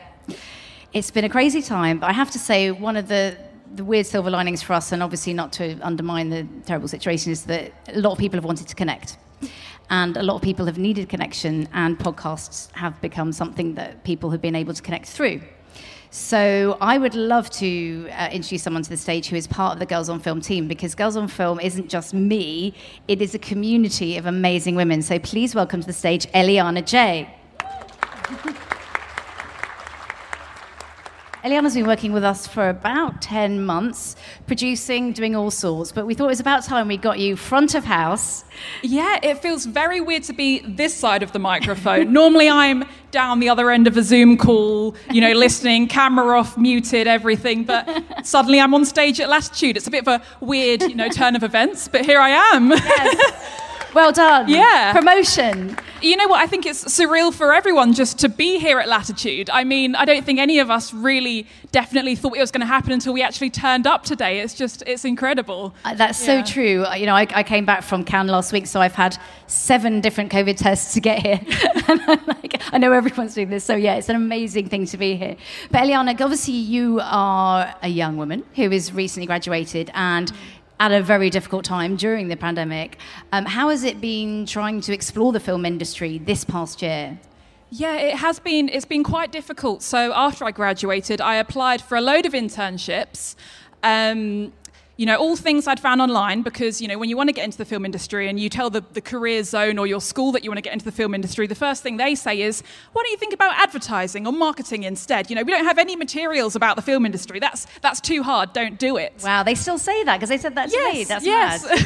It's 0.94 1.12
been 1.12 1.26
a 1.26 1.30
crazy 1.30 1.62
time, 1.62 2.00
but 2.00 2.10
I 2.10 2.14
have 2.14 2.32
to 2.32 2.40
say, 2.40 2.72
one 2.72 2.98
of 2.98 3.08
the, 3.08 3.38
the 3.76 3.84
weird 3.84 4.06
silver 4.06 4.30
linings 4.30 4.62
for 4.62 4.74
us, 4.74 4.92
and 4.92 5.02
obviously 5.04 5.34
not 5.34 5.54
to 5.54 5.78
undermine 5.82 6.30
the 6.30 6.48
terrible 6.66 6.88
situation, 6.88 7.32
is 7.32 7.44
that 7.44 7.72
a 7.94 8.00
lot 8.00 8.12
of 8.14 8.18
people 8.18 8.38
have 8.38 8.46
wanted 8.46 8.68
to 8.68 8.76
connect. 8.76 9.18
And 9.90 10.18
a 10.18 10.24
lot 10.24 10.36
of 10.36 10.42
people 10.42 10.66
have 10.66 10.78
needed 10.78 11.08
connection, 11.10 11.68
and 11.74 11.98
podcasts 12.00 12.72
have 12.74 13.00
become 13.02 13.32
something 13.32 13.76
that 13.76 14.04
people 14.04 14.32
have 14.32 14.42
been 14.42 14.56
able 14.56 14.74
to 14.74 14.82
connect 14.82 15.06
through. 15.06 15.42
So 16.16 16.78
I 16.80 16.98
would 16.98 17.14
love 17.14 17.50
to 17.50 18.08
uh, 18.14 18.30
introduce 18.32 18.64
someone 18.64 18.84
to 18.84 18.90
the 18.90 18.96
stage 18.96 19.28
who 19.28 19.36
is 19.36 19.48
part 19.48 19.74
of 19.74 19.80
the 19.80 19.86
Girls 19.86 20.08
on 20.08 20.22
Film 20.22 20.40
team 20.40 20.66
because 20.66 20.96
Girls 20.96 21.18
on 21.18 21.28
Film 21.28 21.60
isn't 21.60 21.90
just 21.90 22.14
me, 22.14 22.74
it 23.10 23.22
is 23.22 23.36
a 23.36 23.40
community 23.40 24.16
of 24.16 24.26
amazing 24.26 24.76
women. 24.76 25.02
So 25.02 25.20
please 25.20 25.54
welcome 25.54 25.82
to 25.82 25.88
the 25.88 25.92
stage 25.92 26.26
Eliana 26.28 26.86
J. 26.86 27.36
Eliana's 31.46 31.76
been 31.76 31.86
working 31.86 32.12
with 32.12 32.24
us 32.24 32.48
for 32.48 32.70
about 32.70 33.22
10 33.22 33.64
months, 33.64 34.16
producing, 34.48 35.14
doing 35.14 35.36
all 35.36 35.52
sorts, 35.52 35.92
but 35.92 36.08
we 36.08 36.16
thought 36.16 36.26
it 36.26 36.30
was 36.30 36.40
about 36.40 36.64
time 36.64 36.88
we 36.88 36.98
got 36.98 37.20
you 37.20 37.36
front 37.36 37.76
of 37.76 37.86
house. 37.86 38.44
Yeah, 38.82 39.20
it 39.22 39.44
feels 39.44 39.68
very 39.68 40.02
weird 40.02 40.24
to 40.24 40.34
be 40.34 40.62
this 40.62 40.96
side 40.96 41.22
of 41.22 41.34
the 41.34 41.40
microphone. 41.52 42.12
Normally 42.12 42.50
I'm 42.50 42.84
down 43.12 43.42
the 43.42 43.50
other 43.50 43.70
end 43.70 43.86
of 43.86 43.96
a 43.96 44.02
Zoom 44.02 44.38
call, 44.38 44.96
you 45.12 45.22
know, 45.22 45.34
listening, 45.34 45.88
camera 45.88 46.40
off, 46.40 46.58
muted, 46.58 47.06
everything, 47.06 47.64
but 47.64 47.88
suddenly 48.26 48.60
I'm 48.60 48.74
on 48.74 48.84
stage 48.84 49.20
at 49.20 49.30
Latitude. 49.30 49.78
It's 49.78 49.86
a 49.86 49.92
bit 49.92 50.08
of 50.08 50.20
a 50.20 50.24
weird, 50.44 50.82
you 50.82 50.96
know, 50.96 51.10
turn 51.10 51.36
of 51.36 51.44
events, 51.44 51.88
but 51.88 52.06
here 52.06 52.20
I 52.20 52.30
am. 52.56 52.74
Well 53.96 54.12
done. 54.12 54.50
Yeah. 54.50 54.92
Promotion. 54.92 55.78
You 56.02 56.18
know 56.18 56.28
what? 56.28 56.42
I 56.42 56.48
think 56.48 56.66
it's 56.66 56.84
surreal 56.84 57.34
for 57.34 57.54
everyone 57.54 57.94
just 57.94 58.20
to 58.20 58.30
be 58.30 58.60
here 58.60 58.78
at 58.78 58.90
Latitude. 58.90 59.50
I 59.50 59.64
mean, 59.64 59.96
I 59.96 60.04
don't 60.04 60.26
think 60.26 60.38
any 60.38 60.60
of 60.60 60.70
us 60.70 60.94
really 60.94 61.48
definitely 61.72 62.16
thought 62.16 62.36
it 62.36 62.42
was 62.42 62.52
going 62.52 62.60
to 62.60 62.68
happen 62.68 62.92
until 62.92 63.14
we 63.14 63.24
actually 63.24 63.52
turned 63.52 63.88
up 63.88 64.04
today. 64.04 64.42
It's 64.42 64.54
just, 64.54 64.84
it's 64.86 65.06
incredible. 65.06 65.74
Uh, 65.86 65.94
That's 65.94 66.20
so 66.20 66.44
true. 66.44 66.84
Uh, 66.84 66.96
You 66.96 67.06
know, 67.06 67.16
I, 67.16 67.26
I 67.34 67.44
came 67.44 67.66
back 67.66 67.84
from 67.84 68.04
Cannes 68.04 68.28
last 68.28 68.52
week, 68.52 68.68
so 68.68 68.82
I've 68.82 68.96
had 68.96 69.18
seven 69.48 70.02
different 70.02 70.30
COVID 70.30 70.58
tests 70.58 70.94
to 70.96 71.00
get 71.00 71.20
here. 71.20 71.40
and 71.88 72.02
I'm 72.06 72.26
like, 72.28 72.62
I 72.74 72.78
know 72.78 72.92
everyone's 72.92 73.34
doing 73.34 73.50
this, 73.50 73.64
so 73.64 73.76
yeah, 73.76 73.96
it's 73.96 74.10
an 74.10 74.16
amazing 74.18 74.68
thing 74.68 74.86
to 74.88 74.98
be 74.98 75.16
here. 75.16 75.38
But 75.72 75.84
Eliana, 75.84 76.20
obviously 76.20 76.56
you 76.56 77.00
are 77.02 77.74
a 77.82 77.88
young 77.88 78.18
woman 78.18 78.44
who 78.56 78.72
is 78.72 78.92
recently 78.92 79.26
graduated 79.28 79.90
and 79.94 80.32
at 80.80 80.92
a 80.92 81.02
very 81.02 81.30
difficult 81.30 81.66
time 81.66 81.96
during 81.96 82.28
the 82.28 82.36
pandemic. 82.36 82.98
Um, 83.32 83.46
how 83.46 83.70
has 83.70 83.84
it 83.84 84.02
been 84.02 84.46
trying 84.46 84.82
to 84.82 84.94
explore 84.94 85.32
the 85.32 85.40
film 85.40 85.66
industry 85.66 86.18
this 86.18 86.44
past 86.44 86.82
year? 86.82 87.20
Yeah, 87.72 87.96
it 87.96 88.16
has 88.18 88.40
been. 88.40 88.70
It's 88.70 88.86
been 88.86 89.04
quite 89.04 89.32
difficult. 89.32 89.82
So 89.82 90.14
after 90.14 90.46
I 90.46 90.52
graduated, 90.52 91.20
I 91.20 91.36
applied 91.36 91.82
for 91.82 91.98
a 91.98 92.02
load 92.02 92.26
of 92.26 92.34
internships. 92.34 93.36
Um, 93.84 94.54
you 94.98 95.06
know, 95.06 95.18
all 95.18 95.36
things 95.36 95.68
I'd 95.68 95.80
found 95.80 96.02
online 96.02 96.42
because, 96.42 96.82
you 96.82 96.88
know, 96.88 96.98
when 96.98 97.10
you 97.10 97.18
want 97.18 97.28
to 97.28 97.34
get 97.34 97.44
into 97.44 97.58
the 97.58 97.66
film 97.66 97.84
industry 97.84 98.30
and 98.30 98.40
you 98.40 98.50
tell 98.50 98.70
the, 98.70 98.82
the 98.94 99.02
career 99.02 99.44
zone 99.44 99.78
or 99.78 99.86
your 99.86 100.00
school 100.00 100.32
that 100.32 100.44
you 100.44 100.50
want 100.50 100.58
to 100.58 100.62
get 100.62 100.72
into 100.72 100.86
the 100.86 100.92
film 100.92 101.14
industry, 101.14 101.48
the 101.48 101.56
first 101.56 101.84
thing 101.84 101.98
they 101.98 102.16
say 102.16 102.42
is, 102.42 102.64
why 102.94 103.04
don't 103.04 103.12
you 103.12 103.18
think 103.18 103.34
about 103.34 103.54
advertising 103.58 104.26
or 104.26 104.32
marketing 104.32 104.84
instead? 104.84 105.30
You 105.30 105.36
know, 105.36 105.44
we 105.44 105.52
don't 105.52 105.66
have 105.66 105.78
any 105.78 105.98
materials 105.98 106.56
about 106.56 106.78
the 106.78 106.82
film 106.82 107.06
industry. 107.06 107.40
That's, 107.40 107.68
that's 107.82 108.00
too 108.00 108.24
hard. 108.24 108.54
Don't 108.54 108.80
do 108.80 108.96
it. 108.96 109.14
Wow, 109.22 109.44
they 109.44 109.56
still 109.56 109.78
say 109.78 110.04
that 110.06 110.18
because 110.18 110.30
they 110.30 110.38
said 110.38 110.56
that 110.56 110.70
to 110.70 110.76
yes, 110.76 110.94
me. 110.94 111.04
That's 111.04 111.26
yes. 111.26 111.86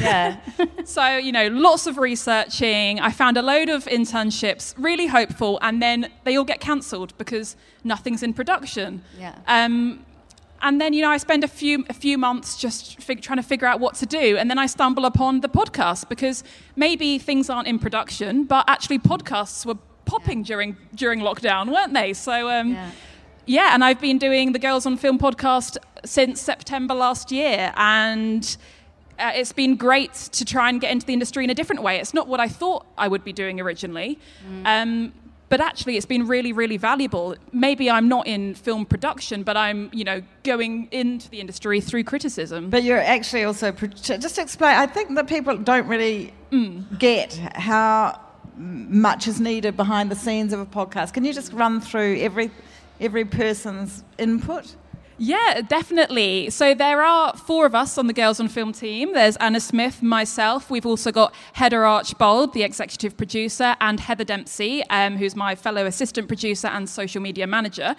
Yeah. 0.58 0.66
so, 0.84 1.16
you 1.16 1.32
know, 1.32 1.48
lots 1.48 1.88
of 1.88 1.98
researching. 1.98 3.00
I 3.00 3.10
found 3.10 3.36
a 3.36 3.42
load 3.42 3.68
of 3.68 3.86
internships, 3.86 4.74
really 4.78 5.08
hopeful, 5.08 5.58
and 5.62 5.82
then 5.82 6.10
they 6.22 6.36
all 6.36 6.44
get 6.44 6.60
cancelled 6.60 7.16
because 7.18 7.56
nothing's 7.82 8.22
in 8.22 8.34
production. 8.34 9.02
Yeah. 9.18 9.34
Um, 9.48 10.04
and 10.62 10.80
then, 10.80 10.92
you 10.92 11.02
know, 11.02 11.10
I 11.10 11.16
spend 11.18 11.44
a 11.44 11.48
few 11.48 11.84
a 11.88 11.92
few 11.94 12.18
months 12.18 12.56
just 12.58 13.00
fig- 13.02 13.22
trying 13.22 13.38
to 13.38 13.42
figure 13.42 13.66
out 13.66 13.80
what 13.80 13.94
to 13.96 14.06
do, 14.06 14.36
and 14.36 14.48
then 14.50 14.58
I 14.58 14.66
stumble 14.66 15.04
upon 15.04 15.40
the 15.40 15.48
podcast 15.48 16.08
because 16.08 16.44
maybe 16.76 17.18
things 17.18 17.48
aren't 17.50 17.68
in 17.68 17.78
production, 17.78 18.44
but 18.44 18.64
actually 18.68 18.98
podcasts 18.98 19.64
were 19.66 19.76
popping 20.04 20.42
during 20.42 20.76
during 20.94 21.20
lockdown, 21.20 21.72
weren't 21.72 21.94
they? 21.94 22.12
So. 22.12 22.50
Um, 22.50 22.72
Yeah. 22.74 22.90
yeah, 23.46 23.74
and 23.74 23.82
I've 23.82 24.00
been 24.00 24.18
doing 24.18 24.52
the 24.52 24.58
Girls 24.58 24.86
on 24.86 24.96
Film 24.96 25.18
podcast 25.18 25.76
since 26.04 26.40
September 26.40 26.94
last 26.94 27.32
year, 27.32 27.72
and 27.76 28.56
uh, 29.18 29.32
it's 29.34 29.52
been 29.52 29.76
great 29.76 30.14
to 30.32 30.44
try 30.44 30.68
and 30.68 30.80
get 30.80 30.90
into 30.92 31.04
the 31.06 31.12
industry 31.12 31.42
in 31.44 31.50
a 31.50 31.54
different 31.54 31.82
way. 31.82 31.98
It's 31.98 32.14
not 32.14 32.26
what 32.28 32.40
I 32.40 32.48
thought 32.48 32.86
I 32.96 33.06
would 33.08 33.22
be 33.24 33.32
doing 33.32 33.60
originally. 33.60 34.18
Um, 34.64 35.12
but 35.50 35.60
actually, 35.60 35.96
it's 35.96 36.06
been 36.06 36.28
really, 36.28 36.52
really 36.52 36.76
valuable. 36.76 37.34
Maybe 37.52 37.90
I'm 37.90 38.08
not 38.08 38.28
in 38.28 38.54
film 38.54 38.86
production, 38.86 39.42
but 39.42 39.56
I'm, 39.56 39.90
you 39.92 40.04
know, 40.04 40.22
going 40.44 40.86
into 40.92 41.28
the 41.28 41.40
industry 41.40 41.80
through 41.80 42.04
criticism. 42.04 42.70
But 42.70 42.84
you're 42.84 43.00
actually 43.00 43.42
also 43.42 43.72
just 43.72 44.38
explain. 44.38 44.76
I 44.76 44.86
think 44.86 45.16
that 45.16 45.26
people 45.26 45.56
don't 45.58 45.88
really 45.88 46.32
mm. 46.52 46.98
get 47.00 47.34
how 47.34 48.20
much 48.56 49.26
is 49.26 49.40
needed 49.40 49.76
behind 49.76 50.08
the 50.08 50.16
scenes 50.16 50.52
of 50.52 50.60
a 50.60 50.66
podcast. 50.66 51.12
Can 51.14 51.24
you 51.24 51.32
just 51.32 51.52
run 51.52 51.80
through 51.80 52.20
every 52.20 52.52
every 53.00 53.24
person's 53.24 54.04
input? 54.18 54.76
Yeah, 55.22 55.60
definitely. 55.60 56.48
So 56.48 56.72
there 56.72 57.02
are 57.02 57.36
four 57.36 57.66
of 57.66 57.74
us 57.74 57.98
on 57.98 58.06
the 58.06 58.14
Girls 58.14 58.40
on 58.40 58.48
Film 58.48 58.72
team. 58.72 59.12
There's 59.12 59.36
Anna 59.36 59.60
Smith, 59.60 60.02
myself. 60.02 60.70
We've 60.70 60.86
also 60.86 61.12
got 61.12 61.34
Hedda 61.52 61.76
Archbold, 61.76 62.54
the 62.54 62.62
executive 62.62 63.18
producer, 63.18 63.76
and 63.82 64.00
Heather 64.00 64.24
Dempsey, 64.24 64.82
um, 64.88 65.18
who's 65.18 65.36
my 65.36 65.54
fellow 65.54 65.84
assistant 65.84 66.26
producer 66.26 66.68
and 66.68 66.88
social 66.88 67.20
media 67.20 67.46
manager. 67.46 67.96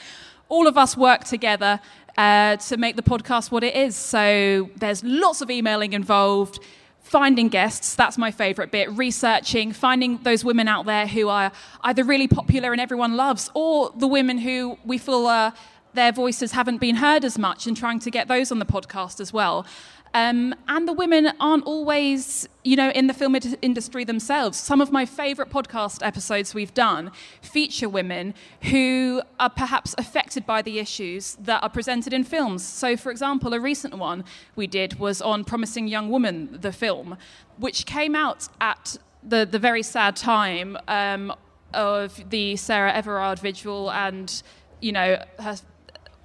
All 0.49 0.65
of 0.65 0.79
us 0.79 0.97
work 0.97 1.23
together 1.23 1.79
uh, 2.17 2.55
to 2.55 2.77
make 2.77 2.95
the 2.95 3.03
podcast 3.03 3.51
what 3.51 3.63
it 3.63 3.75
is. 3.75 3.95
So 3.95 4.71
there's 4.77 5.03
lots 5.03 5.41
of 5.41 5.51
emailing 5.51 5.93
involved. 5.93 6.57
Finding 7.01 7.49
guests, 7.49 7.93
that's 7.93 8.17
my 8.17 8.31
favourite 8.31 8.71
bit. 8.71 8.89
Researching, 8.93 9.73
finding 9.73 10.17
those 10.23 10.43
women 10.43 10.67
out 10.67 10.87
there 10.87 11.05
who 11.05 11.29
are 11.29 11.51
either 11.83 12.03
really 12.03 12.27
popular 12.27 12.71
and 12.71 12.81
everyone 12.81 13.15
loves, 13.15 13.51
or 13.53 13.91
the 13.95 14.07
women 14.07 14.39
who 14.39 14.79
we 14.83 14.97
feel 14.97 15.27
are 15.27 15.53
their 15.93 16.11
voices 16.11 16.51
haven't 16.53 16.77
been 16.77 16.95
heard 16.95 17.25
as 17.25 17.37
much 17.37 17.67
and 17.67 17.75
trying 17.75 17.99
to 17.99 18.11
get 18.11 18.27
those 18.27 18.51
on 18.51 18.59
the 18.59 18.65
podcast 18.65 19.19
as 19.19 19.31
well. 19.33 19.65
Um, 20.13 20.53
and 20.67 20.87
the 20.87 20.93
women 20.93 21.31
aren't 21.39 21.63
always, 21.65 22.47
you 22.63 22.75
know, 22.75 22.89
in 22.89 23.07
the 23.07 23.13
film 23.13 23.35
industry 23.61 24.03
themselves. 24.03 24.57
Some 24.57 24.81
of 24.81 24.91
my 24.91 25.05
favourite 25.05 25.49
podcast 25.51 26.05
episodes 26.05 26.53
we've 26.53 26.73
done 26.73 27.11
feature 27.41 27.87
women 27.87 28.33
who 28.63 29.21
are 29.39 29.49
perhaps 29.49 29.95
affected 29.97 30.45
by 30.45 30.61
the 30.61 30.79
issues 30.79 31.35
that 31.35 31.63
are 31.63 31.69
presented 31.69 32.11
in 32.11 32.25
films. 32.25 32.65
So, 32.65 32.97
for 32.97 33.09
example, 33.09 33.53
a 33.53 33.59
recent 33.59 33.97
one 33.97 34.25
we 34.55 34.67
did 34.67 34.99
was 34.99 35.21
on 35.21 35.45
Promising 35.45 35.87
Young 35.87 36.09
Woman, 36.09 36.57
the 36.59 36.73
film, 36.73 37.17
which 37.57 37.85
came 37.85 38.15
out 38.15 38.49
at 38.59 38.97
the, 39.23 39.47
the 39.49 39.59
very 39.59 39.83
sad 39.83 40.17
time 40.17 40.77
um, 40.89 41.33
of 41.73 42.21
the 42.29 42.57
Sarah 42.57 42.91
Everard 42.91 43.39
vigil 43.39 43.89
and, 43.91 44.43
you 44.81 44.91
know, 44.91 45.23
her 45.39 45.55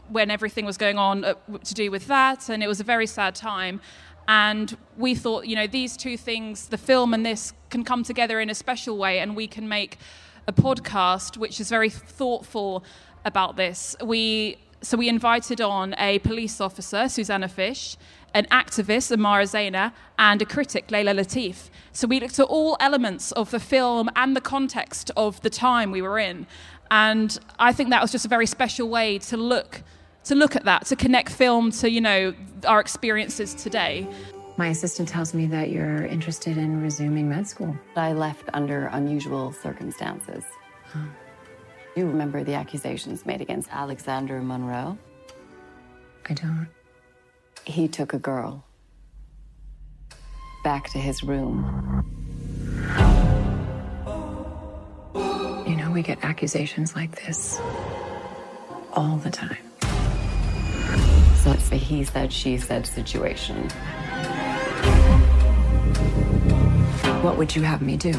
when 0.09 0.31
everything 0.31 0.65
was 0.65 0.77
going 0.77 0.99
on 0.99 1.25
uh, 1.25 1.35
to 1.65 1.75
do 1.75 1.91
with 1.91 2.07
that, 2.07 2.49
and 2.49 2.63
it 2.63 2.69
was 2.69 2.81
a 2.81 2.85
very 2.85 3.07
sad 3.07 3.35
time. 3.35 3.81
And 4.29 4.77
we 4.97 5.15
thought, 5.15 5.47
you 5.47 5.55
know, 5.55 5.67
these 5.67 5.97
two 5.97 6.17
things, 6.17 6.69
the 6.69 6.79
film 6.79 7.15
and 7.15 7.25
this, 7.25 7.53
can 7.71 7.85
come 7.85 8.03
together 8.03 8.41
in 8.41 8.51
a 8.51 8.55
special 8.55 8.97
way, 8.97 9.21
and 9.21 9.37
we 9.37 9.47
can 9.47 9.69
make 9.69 9.99
a 10.49 10.53
podcast 10.53 11.37
which 11.37 11.61
is 11.61 11.69
very 11.69 11.91
thoughtful 11.91 12.85
about 13.25 13.57
this. 13.57 13.97
We 14.03 14.59
so 14.83 14.97
we 14.97 15.09
invited 15.09 15.61
on 15.61 15.95
a 15.99 16.19
police 16.21 16.61
officer, 16.61 17.09
Susanna 17.09 17.49
Fish, 17.49 17.97
an 18.35 18.47
activist, 18.53 19.11
Amara 19.11 19.45
Zaina, 19.45 19.93
and 20.19 20.41
a 20.43 20.45
critic, 20.45 20.91
Leila 20.91 21.15
Latif. 21.15 21.71
So 21.93 22.07
we 22.07 22.21
looked 22.21 22.39
at 22.39 22.47
all 22.47 22.77
elements 22.79 23.33
of 23.33 23.51
the 23.51 23.59
film 23.59 24.11
and 24.15 24.37
the 24.37 24.41
context 24.41 25.11
of 25.17 25.41
the 25.41 25.51
time 25.51 25.91
we 25.91 26.03
were 26.03 26.19
in. 26.19 26.47
And 26.91 27.37
I 27.59 27.73
think 27.73 27.91
that 27.91 28.03
was 28.03 28.13
just 28.13 28.27
a 28.27 28.29
very 28.29 28.47
special 28.47 28.89
way 28.89 29.19
to 29.19 29.37
look 29.37 29.83
to 30.27 30.35
look 30.35 30.57
at 30.57 30.65
that, 30.65 30.87
to 30.87 30.97
connect 30.97 31.31
film 31.31 31.71
to, 31.71 31.91
you 31.91 32.01
know, 32.01 32.35
our 32.67 32.81
experiences 32.81 33.55
today. 33.55 34.07
My 34.57 34.69
assistant 34.69 35.09
tells 35.09 35.35
me 35.35 35.47
that 35.47 35.71
you're 35.71 36.07
interested 36.07 36.57
in 36.57 36.81
resuming 36.83 37.29
med 37.29 37.47
school. 37.47 37.77
I 37.95 38.13
left 38.13 38.49
under 38.53 38.87
unusual 38.87 39.53
circumstances. 39.53 40.45
You 41.95 42.07
remember 42.07 42.43
the 42.43 42.55
accusations 42.55 43.25
made 43.27 43.41
against 43.41 43.69
Alexander 43.71 44.41
Monroe? 44.43 44.99
I 46.29 46.35
don't. 46.35 46.69
He 47.65 47.89
took 47.89 48.13
a 48.13 48.19
girl 48.19 48.65
back 50.65 50.89
to 50.91 50.99
his 50.99 51.23
room. 51.23 52.03
You 55.67 55.77
know, 55.77 55.91
we 55.93 56.03
get 56.03 56.25
accusations 56.25 56.97
like 56.97 57.25
this 57.25 57.61
all 58.93 59.17
the 59.17 59.31
time. 59.31 59.66
It's 61.49 61.71
a 61.71 61.77
he 61.77 62.03
said, 62.03 62.33
she 62.33 62.59
said 62.59 62.87
situation. 62.87 63.69
What 67.23 67.39
would 67.39 67.55
you 67.55 67.63
have 67.63 67.83
me 67.83 67.97
do? 67.97 68.13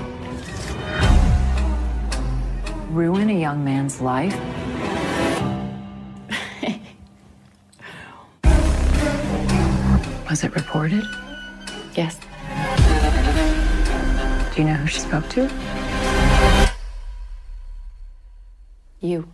Ruin 2.90 3.30
a 3.30 3.40
young 3.40 3.64
man's 3.64 4.02
life? 4.02 4.34
Was 10.30 10.44
it 10.44 10.54
reported? 10.56 11.04
Yes. 11.96 12.20
Do 14.56 14.62
you 14.62 14.68
know 14.68 14.76
who 14.76 14.88
she 14.88 15.00
spoke 15.00 15.28
to? 15.30 15.50
You. 19.02 19.28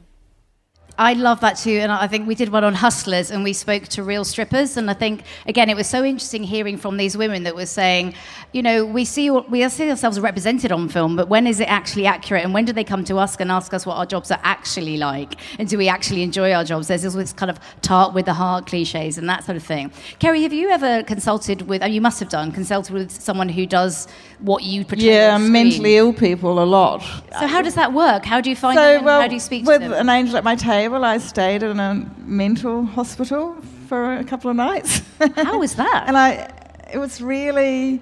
I 0.98 1.14
love 1.14 1.40
that 1.42 1.58
too, 1.58 1.72
and 1.72 1.92
I 1.92 2.06
think 2.06 2.28
we 2.28 2.36
did 2.36 2.50
one 2.50 2.64
on 2.64 2.76
hustlers, 2.76 3.32
and 3.32 3.44
we 3.44 3.54
spoke 3.54 3.88
to 3.90 4.04
real 4.04 4.24
strippers, 4.24 4.78
and 4.78 4.92
I 4.92 4.94
think 4.94 5.24
again 5.48 5.70
it 5.70 5.76
was 5.76 5.88
so 5.88 6.04
interesting 6.04 6.44
hearing 6.44 6.78
from 6.78 6.98
these 6.98 7.18
women 7.18 7.44
that 7.44 7.56
were 7.56 7.66
saying, 7.66 8.14
you 8.52 8.62
know, 8.62 8.86
we 8.86 9.04
see 9.04 9.32
we 9.32 9.68
see 9.70 9.90
ourselves 9.90 10.20
represented 10.20 10.72
on 10.72 10.90
film, 10.90 11.16
but 11.16 11.30
when 11.30 11.48
is 11.48 11.60
it 11.60 11.68
actually 11.68 12.06
accurate, 12.06 12.44
and 12.44 12.54
when 12.54 12.66
do 12.66 12.74
they 12.74 12.84
come 12.84 13.04
to 13.06 13.18
us 13.18 13.36
and 13.38 13.52
ask 13.52 13.74
us 13.74 13.88
what 13.88 13.98
our 13.98 14.06
jobs 14.06 14.30
are 14.30 14.40
actually 14.44 14.98
like, 14.98 15.34
and 15.58 15.68
do 15.68 15.80
we 15.80 15.88
actually 15.88 16.22
enjoy 16.22 16.54
our 16.54 16.64
jobs? 16.64 16.90
There's 16.90 17.02
this 17.02 17.34
kind 17.34 17.50
of 17.50 17.60
tart 17.82 18.14
with 18.14 18.26
the 18.26 18.34
heart 18.34 18.68
cliches 18.68 19.18
and 19.18 19.28
that 19.30 19.44
sort 19.44 19.56
of 19.56 19.64
thing. 19.64 19.92
Kerry, 20.20 20.44
have 20.44 20.54
you 20.54 20.70
ever 20.70 21.02
consulted 21.04 21.64
with? 21.64 21.82
Oh, 21.82 21.88
you 21.88 22.02
must 22.02 22.20
have 22.20 22.30
done 22.30 22.52
consulted 22.52 22.94
with 22.94 23.10
someone 23.10 23.50
who 23.50 23.66
does 23.66 24.08
what 24.44 24.64
you 24.64 24.84
portray. 24.86 25.06
Yeah, 25.06 25.38
mentally 25.38 25.98
ill 25.98 26.14
people 26.14 26.62
a 26.62 26.66
lot. 26.66 27.02
So 27.40 27.48
how 27.48 27.62
does 27.62 27.76
that 27.76 27.94
work? 27.94 28.26
How 28.26 28.42
do 28.42 28.50
you 28.50 28.56
find 28.56 28.78
so, 28.78 28.94
them? 28.94 29.06
well, 29.06 29.22
how 29.22 29.28
do 29.28 29.34
you 29.34 29.40
speak 29.40 29.66
with 29.66 29.82
to 29.82 29.90
them? 29.90 30.08
an 30.08 30.10
angel 30.10 30.38
at 30.38 30.44
my 30.44 30.56
table, 30.56 30.83
I 30.88 31.18
stayed 31.18 31.64
in 31.64 31.80
a 31.80 32.06
mental 32.26 32.84
hospital 32.84 33.56
for 33.88 34.16
a 34.16 34.24
couple 34.24 34.50
of 34.50 34.58
nights. 34.58 35.02
How 35.36 35.58
was 35.58 35.76
that? 35.84 36.04
and 36.08 36.18
I, 36.18 36.52
it 36.94 36.98
was 36.98 37.22
really 37.22 38.02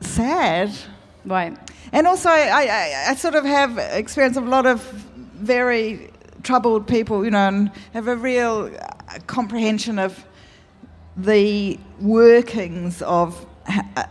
sad. 0.00 0.70
Right. 1.24 1.56
And 1.92 2.06
also, 2.06 2.30
I, 2.30 2.66
I, 2.66 3.04
I 3.10 3.14
sort 3.14 3.34
of 3.34 3.44
have 3.44 3.76
experience 3.76 4.38
of 4.38 4.46
a 4.46 4.48
lot 4.48 4.64
of 4.64 4.82
very 5.34 6.10
troubled 6.42 6.86
people, 6.86 7.24
you 7.24 7.30
know, 7.30 7.48
and 7.48 7.70
have 7.92 8.08
a 8.08 8.16
real 8.16 8.74
uh, 8.74 9.18
comprehension 9.26 9.98
of 9.98 10.24
the 11.16 11.78
workings 12.00 13.02
of 13.02 13.44
a, 13.96 14.08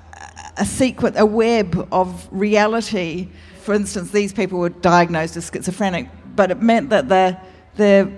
a 0.58 0.66
sequence, 0.66 1.18
a 1.18 1.26
web 1.26 1.88
of 1.92 2.28
reality. 2.32 3.28
For 3.64 3.74
instance, 3.74 4.12
these 4.12 4.34
people 4.34 4.60
were 4.60 4.70
diagnosed 4.70 5.36
as 5.36 5.50
schizophrenic, 5.52 6.10
but 6.40 6.52
it 6.52 6.62
meant 6.62 6.90
that 6.90 7.10
the 7.10 7.38
the 7.76 8.10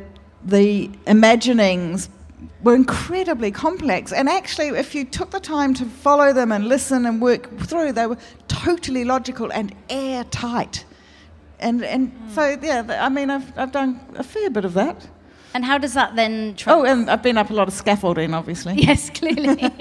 the 0.45 0.91
imaginings 1.07 2.07
were 2.61 2.75
incredibly 2.75 3.49
complex. 3.49 4.13
And 4.13 4.29
actually, 4.29 4.67
if 4.67 4.93
you 4.93 5.05
took 5.05 5.31
the 5.31 5.39
time 5.39 5.73
to 5.73 5.85
follow 5.85 6.31
them 6.31 6.51
and 6.51 6.67
listen 6.67 7.07
and 7.07 7.19
work 7.19 7.43
through, 7.61 7.93
they 7.93 8.05
were 8.05 8.19
totally 8.47 9.05
logical 9.05 9.51
and 9.51 9.73
airtight. 9.89 10.85
And 11.59 11.83
and 11.83 12.11
hmm. 12.11 12.29
so 12.35 12.43
yeah, 12.61 12.83
I 13.07 13.09
mean, 13.09 13.31
I've 13.31 13.57
I've 13.57 13.71
done 13.71 13.99
a 14.15 14.23
fair 14.23 14.51
bit 14.51 14.65
of 14.65 14.75
that. 14.75 15.07
And 15.53 15.65
how 15.65 15.77
does 15.77 15.93
that 15.95 16.15
then? 16.15 16.55
Oh, 16.67 16.83
and 16.85 17.09
I've 17.09 17.21
been 17.21 17.37
up 17.37 17.49
a 17.49 17.53
lot 17.53 17.67
of 17.67 17.73
scaffolding, 17.73 18.33
obviously. 18.33 18.73
Yes, 18.81 19.09
clearly. 19.09 19.71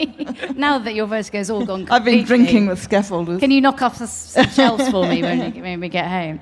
now 0.56 0.78
that 0.78 0.94
your 0.94 1.06
vertigo's 1.06 1.48
all 1.50 1.64
gone 1.64 1.86
I've 1.90 2.04
been 2.04 2.24
drinking 2.24 2.66
with 2.66 2.86
scaffolders. 2.86 3.40
Can 3.40 3.50
you 3.50 3.60
knock 3.60 3.80
off 3.82 3.98
the 3.98 4.04
s- 4.04 4.32
some 4.32 4.48
shelves 4.58 4.88
for 4.90 5.06
me 5.06 5.22
when, 5.22 5.54
you, 5.54 5.62
when 5.62 5.80
we 5.80 5.88
get 5.88 6.06
home? 6.06 6.40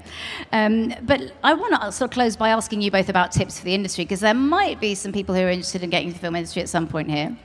Um, 0.52 0.94
but 1.02 1.32
I 1.44 1.54
want 1.54 1.80
to 1.80 1.92
sort 1.92 2.10
of 2.10 2.14
close 2.14 2.36
by 2.36 2.48
asking 2.50 2.80
you 2.82 2.90
both 2.90 3.08
about 3.08 3.32
tips 3.32 3.58
for 3.58 3.64
the 3.64 3.74
industry 3.74 4.04
because 4.04 4.20
there 4.20 4.34
might 4.34 4.80
be 4.80 4.94
some 4.94 5.12
people 5.12 5.34
who 5.34 5.42
are 5.42 5.50
interested 5.50 5.82
in 5.82 5.90
getting 5.90 6.08
into 6.08 6.18
the 6.18 6.22
film 6.22 6.36
industry 6.36 6.62
at 6.62 6.68
some 6.68 6.86
point 6.88 7.10
here. 7.10 7.36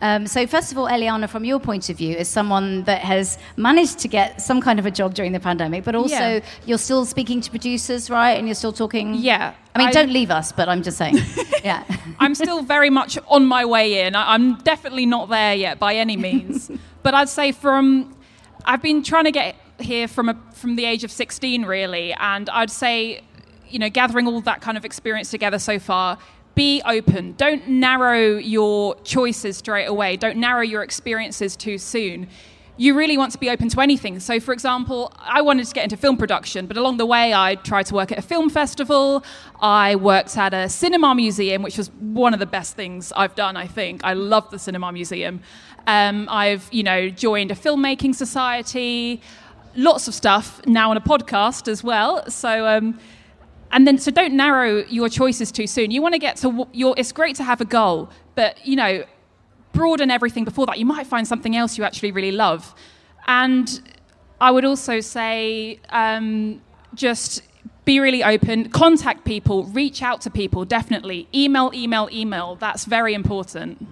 Um, 0.00 0.26
so 0.26 0.46
first 0.46 0.70
of 0.72 0.78
all, 0.78 0.86
Eliana, 0.88 1.28
from 1.28 1.44
your 1.44 1.58
point 1.60 1.90
of 1.90 1.96
view, 1.98 2.16
as 2.16 2.28
someone 2.28 2.84
that 2.84 3.00
has 3.02 3.38
managed 3.56 3.98
to 4.00 4.08
get 4.08 4.40
some 4.40 4.60
kind 4.60 4.78
of 4.78 4.86
a 4.86 4.90
job 4.90 5.14
during 5.14 5.32
the 5.32 5.40
pandemic, 5.40 5.84
but 5.84 5.94
also 5.94 6.14
Yeah. 6.14 6.40
you're 6.66 6.78
still 6.78 7.04
speaking 7.04 7.40
to 7.40 7.50
producers, 7.50 8.08
right? 8.10 8.32
And 8.38 8.46
you're 8.46 8.54
still 8.54 8.72
talking. 8.72 9.14
Yeah. 9.14 9.54
I 9.74 9.78
mean, 9.78 9.88
I- 9.88 9.92
don't 9.92 10.12
leave 10.12 10.30
us, 10.30 10.52
but 10.52 10.68
I'm 10.68 10.82
just 10.82 10.98
saying. 10.98 11.16
yeah. 11.64 11.84
I'm 12.18 12.34
still 12.34 12.62
very 12.62 12.90
much 12.90 13.18
on 13.28 13.46
my 13.46 13.64
way 13.64 14.06
in. 14.06 14.14
I- 14.14 14.34
I'm 14.34 14.56
definitely 14.56 15.06
not 15.06 15.28
there 15.28 15.54
yet 15.54 15.78
by 15.78 15.94
any 15.94 16.16
means. 16.16 16.70
but 17.02 17.14
I'd 17.14 17.28
say 17.28 17.52
from 17.52 18.14
I've 18.64 18.82
been 18.82 19.02
trying 19.02 19.24
to 19.24 19.32
get 19.32 19.56
here 19.80 20.06
from 20.06 20.28
a, 20.28 20.38
from 20.52 20.76
the 20.76 20.84
age 20.84 21.02
of 21.04 21.10
16 21.10 21.64
really, 21.64 22.12
and 22.14 22.48
I'd 22.50 22.70
say 22.70 23.22
you 23.68 23.78
know 23.78 23.88
gathering 23.88 24.26
all 24.26 24.40
that 24.42 24.60
kind 24.60 24.76
of 24.76 24.84
experience 24.84 25.30
together 25.30 25.58
so 25.58 25.78
far. 25.78 26.18
be 26.54 26.82
open. 26.84 27.32
Don't 27.38 27.66
narrow 27.66 28.36
your 28.36 28.94
choices 29.02 29.56
straight 29.56 29.86
away. 29.86 30.16
Don't 30.18 30.36
narrow 30.36 30.60
your 30.60 30.82
experiences 30.82 31.56
too 31.56 31.78
soon. 31.78 32.28
You 32.82 32.94
really 32.94 33.16
want 33.16 33.30
to 33.30 33.38
be 33.38 33.48
open 33.48 33.68
to 33.68 33.80
anything. 33.80 34.18
So, 34.18 34.40
for 34.40 34.52
example, 34.52 35.12
I 35.20 35.40
wanted 35.40 35.68
to 35.68 35.72
get 35.72 35.84
into 35.84 35.96
film 35.96 36.16
production, 36.16 36.66
but 36.66 36.76
along 36.76 36.96
the 36.96 37.06
way, 37.06 37.32
I 37.32 37.54
tried 37.54 37.86
to 37.86 37.94
work 37.94 38.10
at 38.10 38.18
a 38.18 38.22
film 38.22 38.50
festival. 38.50 39.22
I 39.60 39.94
worked 39.94 40.36
at 40.36 40.52
a 40.52 40.68
cinema 40.68 41.14
museum, 41.14 41.62
which 41.62 41.78
was 41.78 41.92
one 41.92 42.34
of 42.34 42.40
the 42.40 42.46
best 42.58 42.74
things 42.74 43.12
I've 43.14 43.36
done, 43.36 43.56
I 43.56 43.68
think. 43.68 44.00
I 44.02 44.14
love 44.14 44.50
the 44.50 44.58
cinema 44.58 44.90
museum. 44.90 45.42
Um, 45.86 46.28
I've, 46.28 46.68
you 46.72 46.82
know, 46.82 47.08
joined 47.08 47.52
a 47.52 47.54
filmmaking 47.54 48.16
society, 48.16 49.20
lots 49.76 50.08
of 50.08 50.14
stuff 50.14 50.60
now 50.66 50.90
on 50.90 50.96
a 50.96 51.00
podcast 51.00 51.68
as 51.68 51.84
well. 51.84 52.28
So, 52.28 52.66
um, 52.66 52.98
and 53.70 53.86
then 53.86 53.96
so 53.96 54.10
don't 54.10 54.34
narrow 54.34 54.84
your 54.86 55.08
choices 55.08 55.50
too 55.50 55.66
soon 55.66 55.90
you 55.90 56.02
want 56.02 56.12
to 56.12 56.18
get 56.18 56.36
to 56.36 56.68
your 56.72 56.94
it's 56.98 57.10
great 57.10 57.34
to 57.34 57.42
have 57.42 57.58
a 57.62 57.64
goal 57.64 58.10
but 58.34 58.66
you 58.66 58.76
know 58.76 59.02
broaden 59.72 60.10
everything 60.10 60.44
before 60.44 60.66
that 60.66 60.78
you 60.78 60.84
might 60.84 61.06
find 61.06 61.26
something 61.26 61.56
else 61.56 61.78
you 61.78 61.84
actually 61.84 62.12
really 62.12 62.32
love 62.32 62.74
and 63.26 63.80
i 64.40 64.50
would 64.50 64.64
also 64.64 65.00
say 65.00 65.78
um, 65.90 66.60
just 66.94 67.42
be 67.84 67.98
really 67.98 68.22
open 68.22 68.68
contact 68.70 69.24
people 69.24 69.64
reach 69.64 70.02
out 70.02 70.20
to 70.20 70.30
people 70.30 70.64
definitely 70.64 71.28
email 71.34 71.70
email 71.74 72.08
email 72.12 72.56
that's 72.56 72.84
very 72.84 73.14
important 73.14 73.86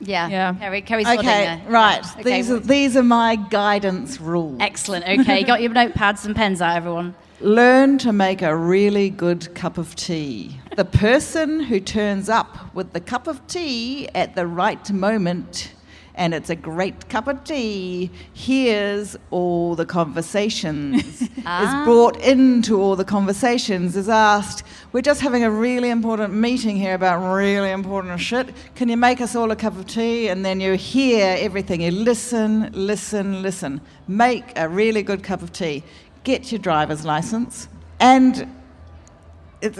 yeah, 0.00 0.28
yeah. 0.28 0.54
Kerry, 0.54 0.82
Kerry's 0.82 1.06
okay, 1.06 1.62
right. 1.68 2.04
Okay. 2.18 2.22
These 2.22 2.50
are 2.50 2.60
these 2.60 2.96
are 2.96 3.02
my 3.02 3.36
guidance 3.36 4.20
rules. 4.20 4.58
Excellent. 4.60 5.08
Okay, 5.20 5.42
got 5.42 5.62
your 5.62 5.70
notepads 5.74 6.26
and 6.26 6.36
pens 6.36 6.60
out, 6.60 6.76
everyone. 6.76 7.14
Learn 7.40 7.98
to 7.98 8.14
make 8.14 8.40
a 8.40 8.56
really 8.56 9.10
good 9.10 9.54
cup 9.54 9.76
of 9.76 9.94
tea. 9.94 10.58
The 10.74 10.86
person 10.86 11.60
who 11.60 11.80
turns 11.80 12.30
up 12.30 12.74
with 12.74 12.94
the 12.94 13.00
cup 13.00 13.26
of 13.26 13.46
tea 13.46 14.08
at 14.14 14.34
the 14.34 14.46
right 14.46 14.90
moment, 14.90 15.74
and 16.14 16.32
it's 16.32 16.48
a 16.48 16.56
great 16.56 17.10
cup 17.10 17.28
of 17.28 17.44
tea, 17.44 18.10
hears 18.32 19.18
all 19.30 19.74
the 19.74 19.84
conversations, 19.84 21.28
ah. 21.44 21.82
is 21.82 21.86
brought 21.86 22.18
into 22.22 22.80
all 22.80 22.96
the 22.96 23.04
conversations, 23.04 23.96
is 23.96 24.08
asked, 24.08 24.62
We're 24.92 25.02
just 25.02 25.20
having 25.20 25.44
a 25.44 25.50
really 25.50 25.90
important 25.90 26.32
meeting 26.32 26.76
here 26.78 26.94
about 26.94 27.18
really 27.36 27.70
important 27.70 28.18
shit. 28.18 28.48
Can 28.76 28.88
you 28.88 28.96
make 28.96 29.20
us 29.20 29.36
all 29.36 29.50
a 29.50 29.56
cup 29.56 29.76
of 29.76 29.86
tea? 29.86 30.28
And 30.28 30.42
then 30.42 30.58
you 30.58 30.72
hear 30.72 31.36
everything. 31.38 31.82
You 31.82 31.90
listen, 31.90 32.70
listen, 32.72 33.42
listen. 33.42 33.82
Make 34.08 34.44
a 34.56 34.70
really 34.70 35.02
good 35.02 35.22
cup 35.22 35.42
of 35.42 35.52
tea 35.52 35.84
get 36.26 36.50
your 36.50 36.58
driver's 36.58 37.04
license. 37.04 37.68
And 38.00 38.52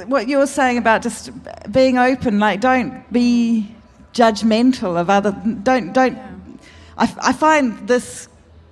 what 0.07 0.29
you 0.29 0.39
were 0.39 0.47
saying 0.47 0.79
about 0.79 1.03
just 1.03 1.31
being 1.71 1.99
open, 1.99 2.39
like 2.39 2.61
don't 2.61 3.13
be 3.13 3.75
judgmental 4.15 4.99
of 4.99 5.11
other. 5.11 5.33
Don't 5.63 5.93
don't. 5.93 6.15
Yeah. 6.15 6.33
I, 6.97 7.15
I 7.21 7.33
find 7.35 7.87
this 7.87 8.29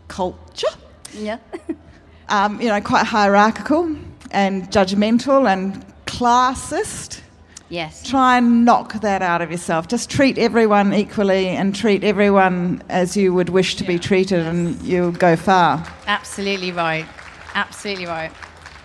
culture, 0.09 0.75
yeah, 1.13 1.39
um, 2.31 2.59
you 2.59 2.69
know, 2.69 2.81
quite 2.81 3.05
hierarchical 3.05 3.95
and 4.31 4.71
judgmental 4.71 5.47
and 5.47 5.85
classist. 6.07 7.21
Yes. 7.69 8.09
Try 8.09 8.39
and 8.39 8.65
knock 8.65 8.93
that 9.01 9.21
out 9.21 9.43
of 9.43 9.51
yourself. 9.51 9.89
Just 9.89 10.09
treat 10.09 10.39
everyone 10.39 10.95
equally 10.95 11.49
and 11.49 11.75
treat 11.75 12.05
everyone 12.05 12.83
as 12.89 13.17
you 13.17 13.35
would 13.35 13.49
wish 13.49 13.75
to 13.77 13.85
yeah. 13.85 13.89
be 13.89 13.99
treated, 13.99 14.47
and 14.47 14.81
you'll 14.83 15.13
go 15.13 15.35
far. 15.37 15.85
Absolutely 16.07 16.73
right. 16.73 17.07
Absolutely 17.55 18.07
right. 18.07 18.33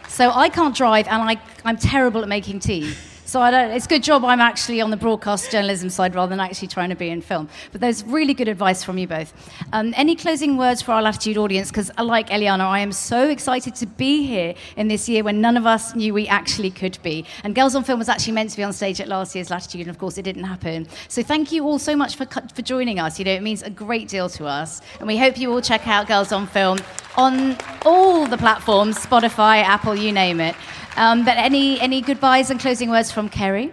So 0.07 0.31
I 0.31 0.49
can't 0.49 0.75
drive, 0.75 1.07
and 1.07 1.21
I, 1.21 1.41
I'm 1.65 1.77
terrible 1.77 2.21
at 2.21 2.27
making 2.27 2.59
tea. 2.59 2.93
So 3.29 3.43
I 3.43 3.51
don't, 3.51 3.69
it's 3.69 3.85
a 3.85 3.89
good 3.89 4.01
job 4.01 4.25
I'm 4.25 4.41
actually 4.41 4.81
on 4.81 4.89
the 4.89 4.97
broadcast 4.97 5.51
journalism 5.51 5.91
side 5.91 6.15
rather 6.15 6.31
than 6.31 6.39
actually 6.39 6.69
trying 6.69 6.89
to 6.89 6.95
be 6.95 7.09
in 7.09 7.21
film. 7.21 7.47
But 7.71 7.79
there's 7.79 8.03
really 8.03 8.33
good 8.33 8.47
advice 8.47 8.83
from 8.83 8.97
you 8.97 9.05
both. 9.05 9.31
Um, 9.71 9.93
any 9.95 10.15
closing 10.15 10.57
words 10.57 10.81
for 10.81 10.93
our 10.93 11.03
Latitude 11.03 11.37
audience? 11.37 11.69
Because 11.69 11.91
like 11.99 12.31
Eliana, 12.31 12.61
I 12.61 12.79
am 12.79 12.91
so 12.91 13.29
excited 13.29 13.75
to 13.75 13.85
be 13.85 14.25
here 14.25 14.55
in 14.77 14.87
this 14.87 15.07
year 15.07 15.23
when 15.23 15.41
none 15.41 15.57
of 15.57 15.67
us 15.67 15.93
knew 15.93 16.11
we 16.11 16.27
actually 16.27 16.71
could 16.71 16.97
be. 17.03 17.23
And 17.43 17.53
Girls 17.53 17.75
on 17.75 17.83
Film 17.83 17.99
was 17.99 18.09
actually 18.09 18.33
meant 18.33 18.49
to 18.49 18.57
be 18.57 18.63
on 18.63 18.73
stage 18.73 18.99
at 18.99 19.07
last 19.07 19.35
year's 19.35 19.51
Latitude, 19.51 19.81
and 19.81 19.91
of 19.91 19.99
course 19.99 20.17
it 20.17 20.23
didn't 20.23 20.45
happen. 20.45 20.87
So 21.07 21.21
thank 21.21 21.51
you 21.51 21.65
all 21.65 21.77
so 21.77 21.95
much 21.95 22.15
for, 22.15 22.25
for 22.25 22.63
joining 22.63 22.97
us. 22.97 23.19
You 23.19 23.25
know, 23.25 23.33
it 23.33 23.43
means 23.43 23.61
a 23.61 23.69
great 23.69 24.07
deal 24.07 24.29
to 24.29 24.47
us. 24.47 24.81
And 24.97 25.07
we 25.07 25.19
hope 25.19 25.37
you 25.37 25.51
all 25.51 25.61
check 25.61 25.87
out 25.87 26.07
Girls 26.07 26.31
on 26.31 26.47
Film 26.47 26.79
on 27.15 27.57
all 27.85 28.25
the 28.25 28.37
platforms, 28.39 28.97
Spotify, 28.97 29.61
Apple, 29.61 29.93
you 29.93 30.11
name 30.11 30.39
it. 30.39 30.55
Um, 30.95 31.23
but 31.23 31.37
any, 31.37 31.79
any 31.79 32.01
goodbyes 32.01 32.49
and 32.49 32.59
closing 32.59 32.89
words 32.89 33.11
from 33.11 33.29
Kerry? 33.29 33.71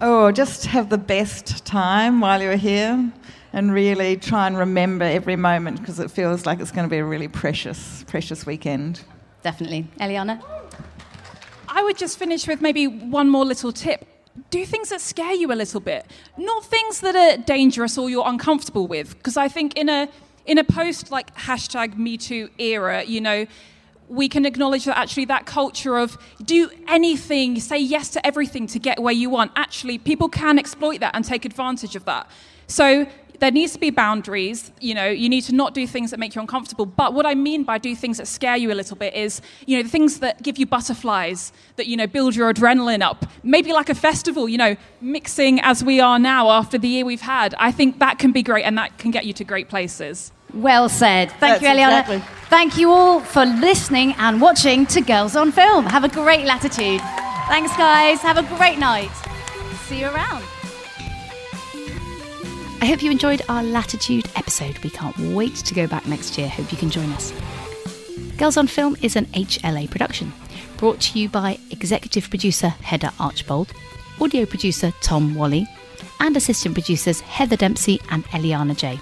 Oh, 0.00 0.30
just 0.30 0.66
have 0.66 0.90
the 0.90 0.98
best 0.98 1.64
time 1.64 2.20
while 2.20 2.40
you're 2.40 2.56
here 2.56 3.10
and 3.52 3.72
really 3.72 4.16
try 4.16 4.46
and 4.46 4.56
remember 4.56 5.04
every 5.04 5.36
moment 5.36 5.80
because 5.80 5.98
it 5.98 6.10
feels 6.10 6.46
like 6.46 6.60
it's 6.60 6.70
going 6.70 6.86
to 6.86 6.90
be 6.90 6.98
a 6.98 7.04
really 7.04 7.28
precious, 7.28 8.04
precious 8.06 8.46
weekend. 8.46 9.02
Definitely. 9.42 9.88
Eliana? 9.98 10.42
I 11.68 11.82
would 11.82 11.96
just 11.96 12.18
finish 12.18 12.46
with 12.46 12.60
maybe 12.60 12.86
one 12.86 13.28
more 13.28 13.44
little 13.44 13.72
tip. 13.72 14.06
Do 14.50 14.64
things 14.64 14.90
that 14.90 15.00
scare 15.00 15.32
you 15.34 15.52
a 15.52 15.54
little 15.54 15.80
bit, 15.80 16.06
not 16.36 16.64
things 16.64 17.00
that 17.00 17.16
are 17.16 17.42
dangerous 17.42 17.98
or 17.98 18.08
you're 18.08 18.26
uncomfortable 18.26 18.86
with. 18.86 19.16
Because 19.16 19.36
I 19.36 19.48
think 19.48 19.76
in 19.76 19.88
a 19.88 20.08
in 20.46 20.58
a 20.58 20.64
post 20.64 21.10
like 21.10 21.34
hashtag 21.36 21.96
Me 21.96 22.16
Too 22.16 22.48
era, 22.58 23.02
you 23.04 23.20
know, 23.20 23.46
we 24.08 24.28
can 24.28 24.46
acknowledge 24.46 24.84
that 24.84 24.98
actually 24.98 25.26
that 25.26 25.46
culture 25.46 25.98
of 25.98 26.18
do 26.42 26.70
anything, 26.86 27.60
say 27.60 27.78
yes 27.78 28.08
to 28.10 28.26
everything 28.26 28.66
to 28.68 28.78
get 28.78 29.00
where 29.00 29.14
you 29.14 29.30
want, 29.30 29.52
actually 29.56 29.98
people 29.98 30.28
can 30.28 30.58
exploit 30.58 31.00
that 31.00 31.14
and 31.14 31.24
take 31.24 31.44
advantage 31.44 31.94
of 31.94 32.04
that. 32.06 32.28
So 32.66 33.06
there 33.38 33.50
needs 33.50 33.72
to 33.72 33.78
be 33.78 33.90
boundaries. 33.90 34.72
You 34.80 34.94
know, 34.94 35.06
you 35.06 35.28
need 35.28 35.42
to 35.42 35.54
not 35.54 35.74
do 35.74 35.86
things 35.86 36.10
that 36.10 36.18
make 36.18 36.34
you 36.34 36.40
uncomfortable. 36.40 36.86
But 36.86 37.14
what 37.14 37.24
I 37.24 37.34
mean 37.34 37.64
by 37.64 37.78
do 37.78 37.94
things 37.94 38.18
that 38.18 38.26
scare 38.26 38.56
you 38.56 38.72
a 38.72 38.74
little 38.74 38.96
bit 38.96 39.14
is, 39.14 39.40
you 39.66 39.76
know, 39.76 39.82
the 39.82 39.88
things 39.88 40.20
that 40.20 40.42
give 40.42 40.58
you 40.58 40.66
butterflies, 40.66 41.52
that, 41.76 41.86
you 41.86 41.96
know, 41.96 42.06
build 42.06 42.34
your 42.34 42.52
adrenaline 42.52 43.02
up. 43.02 43.26
Maybe 43.42 43.72
like 43.72 43.88
a 43.88 43.94
festival, 43.94 44.48
you 44.48 44.58
know, 44.58 44.76
mixing 45.00 45.60
as 45.60 45.84
we 45.84 46.00
are 46.00 46.18
now 46.18 46.50
after 46.50 46.78
the 46.78 46.88
year 46.88 47.04
we've 47.04 47.20
had. 47.20 47.54
I 47.58 47.70
think 47.70 48.00
that 48.00 48.18
can 48.18 48.32
be 48.32 48.42
great 48.42 48.64
and 48.64 48.76
that 48.76 48.98
can 48.98 49.10
get 49.10 49.24
you 49.24 49.32
to 49.34 49.44
great 49.44 49.68
places. 49.68 50.32
Well 50.54 50.88
said. 50.88 51.30
Thank 51.32 51.40
That's 51.40 51.62
you, 51.62 51.68
Eliana. 51.68 52.00
Exactly. 52.00 52.22
Thank 52.48 52.78
you 52.78 52.90
all 52.90 53.20
for 53.20 53.44
listening 53.44 54.14
and 54.18 54.40
watching 54.40 54.86
to 54.86 55.00
Girls 55.00 55.36
on 55.36 55.52
Film. 55.52 55.84
Have 55.86 56.04
a 56.04 56.08
great 56.08 56.46
latitude. 56.46 57.00
Thanks, 57.48 57.76
guys. 57.76 58.20
Have 58.20 58.38
a 58.38 58.56
great 58.56 58.78
night. 58.78 59.10
See 59.86 60.00
you 60.00 60.06
around. 60.06 60.42
I 62.80 62.86
hope 62.86 63.02
you 63.02 63.10
enjoyed 63.10 63.42
our 63.48 63.62
Latitude 63.62 64.26
episode. 64.36 64.78
We 64.78 64.90
can't 64.90 65.18
wait 65.34 65.56
to 65.56 65.74
go 65.74 65.86
back 65.86 66.06
next 66.06 66.38
year. 66.38 66.48
Hope 66.48 66.70
you 66.70 66.78
can 66.78 66.90
join 66.90 67.10
us. 67.10 67.32
Girls 68.36 68.56
on 68.56 68.68
Film 68.68 68.96
is 69.02 69.16
an 69.16 69.26
HLA 69.26 69.90
production, 69.90 70.32
brought 70.76 71.00
to 71.00 71.18
you 71.18 71.28
by 71.28 71.58
executive 71.70 72.30
producer 72.30 72.68
Hedda 72.68 73.12
Archbold, 73.18 73.72
audio 74.20 74.46
producer 74.46 74.92
Tom 75.00 75.34
Wally, 75.34 75.66
and 76.20 76.36
assistant 76.36 76.74
producers 76.74 77.20
Heather 77.20 77.56
Dempsey 77.56 78.00
and 78.10 78.24
Eliana 78.26 78.76
J. 78.76 79.00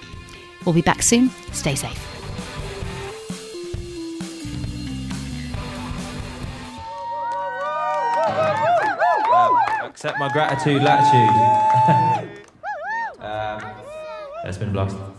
We'll 0.66 0.74
be 0.74 0.83
back 0.83 1.02
soon. 1.02 1.31
Stay 1.52 1.76
safe. 1.76 2.16
accept 9.96 10.18
my 10.18 10.29
gratitude, 10.29 10.83
latitude. 10.83 11.31
uh, 13.20 13.72
it's 14.44 14.59
been 14.59 14.68
a 14.68 14.72
blast. 14.72 15.15